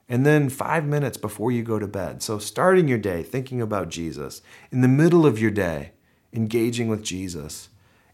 and 0.08 0.26
then 0.26 0.48
five 0.48 0.86
minutes 0.86 1.18
before 1.18 1.52
you 1.52 1.62
go 1.62 1.78
to 1.78 1.88
bed. 1.90 2.24
So, 2.24 2.40
starting 2.40 2.88
your 2.88 2.98
day 2.98 3.22
thinking 3.22 3.62
about 3.62 3.90
Jesus, 3.90 4.42
in 4.72 4.80
the 4.80 4.88
middle 4.88 5.26
of 5.26 5.38
your 5.38 5.52
day, 5.52 5.92
engaging 6.32 6.88
with 6.88 7.04
Jesus, 7.04 7.68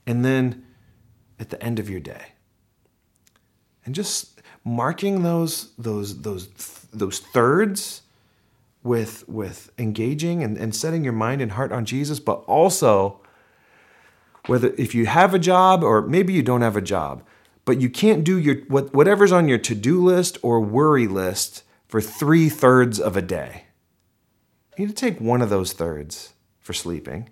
and 0.08 0.26
then 0.26 0.66
at 1.40 1.52
the 1.52 1.64
end 1.64 1.78
of 1.78 1.88
your 1.88 2.00
day. 2.00 2.30
And 3.86 3.94
just 3.94 4.42
marking 4.64 5.22
those, 5.22 5.76
those, 5.78 6.24
those, 6.24 6.48
those 6.92 7.20
thirds 7.20 8.02
with, 8.86 9.28
with 9.28 9.72
engaging 9.80 10.44
and, 10.44 10.58
and 10.58 10.76
setting 10.76 11.04
your 11.04 11.14
mind 11.14 11.42
and 11.42 11.54
heart 11.54 11.72
on 11.72 11.86
Jesus, 11.86 12.20
but 12.20 12.44
also 12.46 13.20
whether 14.46 14.74
if 14.78 14.94
you 14.94 15.08
have 15.08 15.34
a 15.34 15.40
job 15.40 15.84
or 15.84 16.04
maybe 16.04 16.32
you 16.32 16.44
don't 16.44 16.62
have 16.62 16.78
a 16.78 16.82
job, 16.82 17.24
but 17.66 17.82
you 17.82 17.90
can't 17.90 18.24
do 18.24 18.38
your 18.38 18.58
what, 18.68 18.94
whatever's 18.94 19.32
on 19.32 19.48
your 19.48 19.58
to-do 19.58 20.02
list 20.04 20.38
or 20.44 20.62
worry 20.62 21.08
list 21.08 21.64
for 21.88 22.00
three 22.00 22.48
thirds 22.48 23.00
of 23.00 23.18
a 23.18 23.24
day. 23.24 23.66
You 24.78 24.86
need 24.86 24.96
to 24.96 25.02
take 25.02 25.20
one 25.20 25.42
of 25.42 25.50
those 25.50 25.74
thirds 25.74 26.34
for 26.60 26.74
sleeping, 26.74 27.30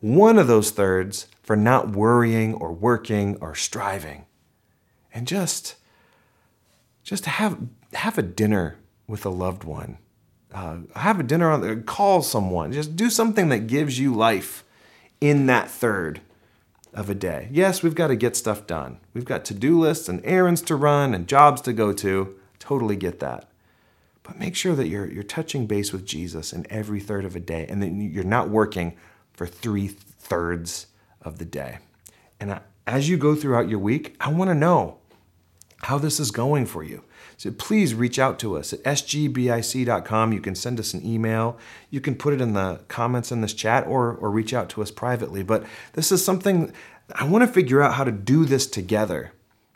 one 0.00 0.38
of 0.38 0.46
those 0.46 0.70
thirds 0.70 1.26
for 1.42 1.56
not 1.56 1.90
worrying 1.90 2.52
or 2.54 2.70
working 2.70 3.36
or 3.40 3.54
striving, 3.54 4.26
and 5.14 5.26
just 5.26 5.76
just 7.02 7.24
have 7.24 7.58
have 7.94 8.18
a 8.18 8.22
dinner 8.22 8.76
with 9.06 9.24
a 9.24 9.30
loved 9.30 9.64
one. 9.64 9.96
Uh, 10.52 10.78
have 10.96 11.20
a 11.20 11.22
dinner 11.22 11.50
on 11.50 11.60
the, 11.60 11.76
call 11.76 12.22
someone. 12.22 12.72
Just 12.72 12.96
do 12.96 13.08
something 13.08 13.48
that 13.50 13.66
gives 13.66 13.98
you 13.98 14.14
life 14.14 14.64
in 15.20 15.46
that 15.46 15.70
third 15.70 16.20
of 16.92 17.08
a 17.08 17.14
day. 17.14 17.48
Yes, 17.52 17.82
we've 17.82 17.94
got 17.94 18.08
to 18.08 18.16
get 18.16 18.36
stuff 18.36 18.66
done. 18.66 18.98
We've 19.14 19.24
got 19.24 19.44
to 19.46 19.54
do 19.54 19.78
lists 19.78 20.08
and 20.08 20.20
errands 20.24 20.62
to 20.62 20.76
run 20.76 21.14
and 21.14 21.28
jobs 21.28 21.60
to 21.62 21.72
go 21.72 21.92
to. 21.92 22.36
Totally 22.58 22.96
get 22.96 23.20
that. 23.20 23.48
But 24.22 24.38
make 24.38 24.56
sure 24.56 24.74
that 24.74 24.88
you're, 24.88 25.06
you're 25.06 25.22
touching 25.22 25.66
base 25.66 25.92
with 25.92 26.04
Jesus 26.04 26.52
in 26.52 26.66
every 26.70 27.00
third 27.00 27.24
of 27.24 27.36
a 27.36 27.40
day 27.40 27.66
and 27.68 27.82
that 27.82 27.90
you're 27.90 28.24
not 28.24 28.48
working 28.48 28.96
for 29.32 29.46
three 29.46 29.88
thirds 29.88 30.86
of 31.22 31.38
the 31.38 31.44
day. 31.44 31.78
And 32.38 32.52
I, 32.52 32.60
as 32.86 33.08
you 33.08 33.16
go 33.16 33.34
throughout 33.34 33.68
your 33.68 33.78
week, 33.78 34.16
I 34.20 34.32
want 34.32 34.50
to 34.50 34.54
know 34.54 34.98
how 35.82 35.98
this 35.98 36.20
is 36.20 36.30
going 36.30 36.66
for 36.66 36.82
you. 36.82 37.04
So 37.40 37.50
please 37.50 37.94
reach 37.94 38.18
out 38.18 38.38
to 38.40 38.58
us 38.58 38.74
at 38.74 38.82
sgbic.com. 38.82 40.34
You 40.34 40.40
can 40.40 40.54
send 40.54 40.78
us 40.78 40.92
an 40.92 41.06
email. 41.06 41.56
You 41.88 41.98
can 41.98 42.14
put 42.14 42.34
it 42.34 42.40
in 42.42 42.52
the 42.52 42.82
comments 42.88 43.32
in 43.32 43.40
this 43.40 43.54
chat 43.54 43.86
or, 43.86 44.12
or 44.12 44.30
reach 44.30 44.52
out 44.52 44.68
to 44.70 44.82
us 44.82 44.90
privately. 44.90 45.42
But 45.42 45.64
this 45.94 46.12
is 46.12 46.22
something 46.22 46.70
I 47.14 47.24
want 47.24 47.42
to 47.42 47.50
figure 47.50 47.80
out 47.80 47.94
how 47.94 48.04
to 48.04 48.12
do 48.12 48.44
this 48.44 48.66
together 48.66 49.32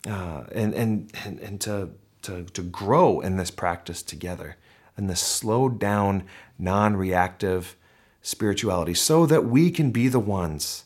uh, 0.07 0.43
and, 0.51 0.75
and, 0.75 1.11
and, 1.25 1.39
and 1.39 1.61
to, 1.61 1.89
to, 2.21 2.43
to 2.43 2.61
grow 2.61 3.19
in 3.19 3.37
this 3.37 3.49
practice 3.49 4.03
together 4.03 4.57
and 4.95 5.09
this 5.09 5.21
slowed 5.21 5.79
down, 5.79 6.21
non 6.59 6.95
reactive 6.95 7.75
spirituality 8.21 8.93
so 8.93 9.25
that 9.25 9.45
we 9.45 9.71
can 9.71 9.89
be 9.89 10.07
the 10.07 10.19
ones 10.19 10.83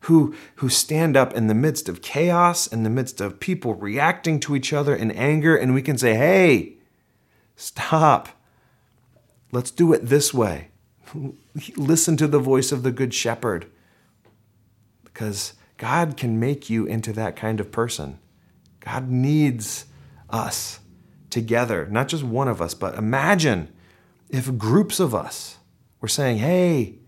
who, 0.00 0.34
who 0.56 0.68
stand 0.68 1.16
up 1.16 1.34
in 1.34 1.46
the 1.46 1.54
midst 1.54 1.88
of 1.88 2.02
chaos, 2.02 2.66
in 2.66 2.82
the 2.82 2.90
midst 2.90 3.20
of 3.20 3.40
people 3.40 3.74
reacting 3.74 4.40
to 4.40 4.56
each 4.56 4.72
other 4.72 4.94
in 4.94 5.10
anger, 5.10 5.56
and 5.56 5.74
we 5.74 5.82
can 5.82 5.98
say, 5.98 6.14
hey, 6.14 6.76
stop. 7.56 8.28
Let's 9.52 9.70
do 9.70 9.92
it 9.92 10.06
this 10.06 10.32
way. 10.32 10.68
Listen 11.76 12.16
to 12.16 12.26
the 12.26 12.38
voice 12.38 12.72
of 12.72 12.82
the 12.82 12.92
Good 12.92 13.12
Shepherd. 13.12 13.66
Because 15.04 15.54
God 15.76 16.16
can 16.16 16.40
make 16.40 16.70
you 16.70 16.86
into 16.86 17.12
that 17.12 17.36
kind 17.36 17.60
of 17.60 17.72
person. 17.72 18.18
God 18.80 19.10
needs 19.10 19.86
us 20.30 20.80
together, 21.28 21.86
not 21.90 22.08
just 22.08 22.22
one 22.22 22.48
of 22.48 22.62
us, 22.62 22.74
but 22.74 22.94
imagine 22.94 23.72
if 24.30 24.56
groups 24.56 24.98
of 24.98 25.14
us 25.14 25.58
were 26.00 26.08
saying, 26.08 26.38
hey, 26.38 26.99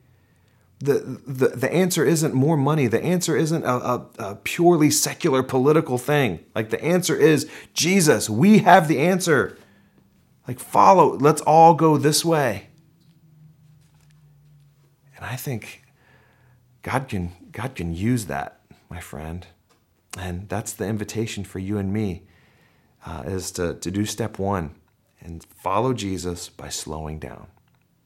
the, 0.82 1.20
the, 1.26 1.48
the 1.48 1.72
answer 1.72 2.04
isn't 2.04 2.34
more 2.34 2.56
money. 2.56 2.88
The 2.88 3.02
answer 3.02 3.36
isn't 3.36 3.64
a, 3.64 3.68
a, 3.68 4.06
a, 4.18 4.34
purely 4.36 4.90
secular 4.90 5.44
political 5.44 5.96
thing. 5.96 6.44
Like 6.56 6.70
the 6.70 6.82
answer 6.82 7.16
is 7.16 7.48
Jesus. 7.72 8.28
We 8.28 8.58
have 8.58 8.88
the 8.88 8.98
answer. 8.98 9.56
Like 10.48 10.58
follow, 10.58 11.16
let's 11.16 11.40
all 11.42 11.74
go 11.74 11.96
this 11.96 12.24
way. 12.24 12.66
And 15.16 15.24
I 15.24 15.36
think 15.36 15.84
God 16.82 17.08
can 17.08 17.32
God 17.52 17.76
can 17.76 17.94
use 17.94 18.26
that, 18.26 18.60
my 18.90 18.98
friend. 18.98 19.46
And 20.18 20.48
that's 20.48 20.72
the 20.72 20.86
invitation 20.86 21.44
for 21.44 21.60
you 21.60 21.78
and 21.78 21.92
me 21.92 22.24
uh, 23.06 23.22
is 23.26 23.52
to, 23.52 23.74
to 23.74 23.90
do 23.90 24.04
step 24.04 24.38
one 24.38 24.74
and 25.20 25.44
follow 25.44 25.92
Jesus 25.92 26.48
by 26.48 26.70
slowing 26.70 27.20
down. 27.20 27.46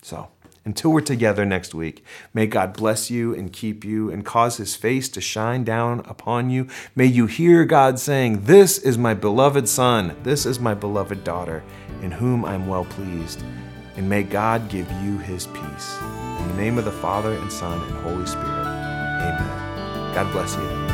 So 0.03 0.29
until 0.67 0.91
we're 0.91 1.01
together 1.01 1.47
next 1.47 1.75
week, 1.75 2.05
may 2.35 2.47
God 2.47 2.77
bless 2.77 3.11
you 3.11 3.33
and 3.33 3.53
keep 3.53 3.85
you 3.85 4.11
and 4.11 4.27
cause 4.27 4.57
his 4.57 4.75
face 4.75 5.09
to 5.11 5.21
shine 5.21 5.63
down 5.65 6.01
upon 6.01 6.51
you. 6.51 6.67
May 6.95 7.07
you 7.07 7.27
hear 7.27 7.65
God 7.65 7.99
saying, 8.01 8.43
This 8.43 8.77
is 8.77 8.99
my 8.99 9.15
beloved 9.15 9.69
Son, 9.69 10.17
this 10.25 10.45
is 10.45 10.59
my 10.59 10.75
beloved 10.75 11.23
daughter, 11.23 11.63
in 12.03 12.11
whom 12.11 12.45
I'm 12.45 12.67
well 12.67 12.85
pleased. 12.85 13.43
And 13.97 14.11
may 14.11 14.25
God 14.25 14.69
give 14.69 14.91
you 15.03 15.19
his 15.19 15.47
peace. 15.47 15.97
In 16.41 16.49
the 16.49 16.57
name 16.57 16.77
of 16.77 16.85
the 16.85 16.93
Father, 16.93 17.33
and 17.33 17.51
Son, 17.51 17.81
and 17.81 17.97
Holy 17.99 18.27
Spirit, 18.27 18.47
amen. 18.47 20.15
God 20.15 20.31
bless 20.33 20.55
you. 20.57 20.86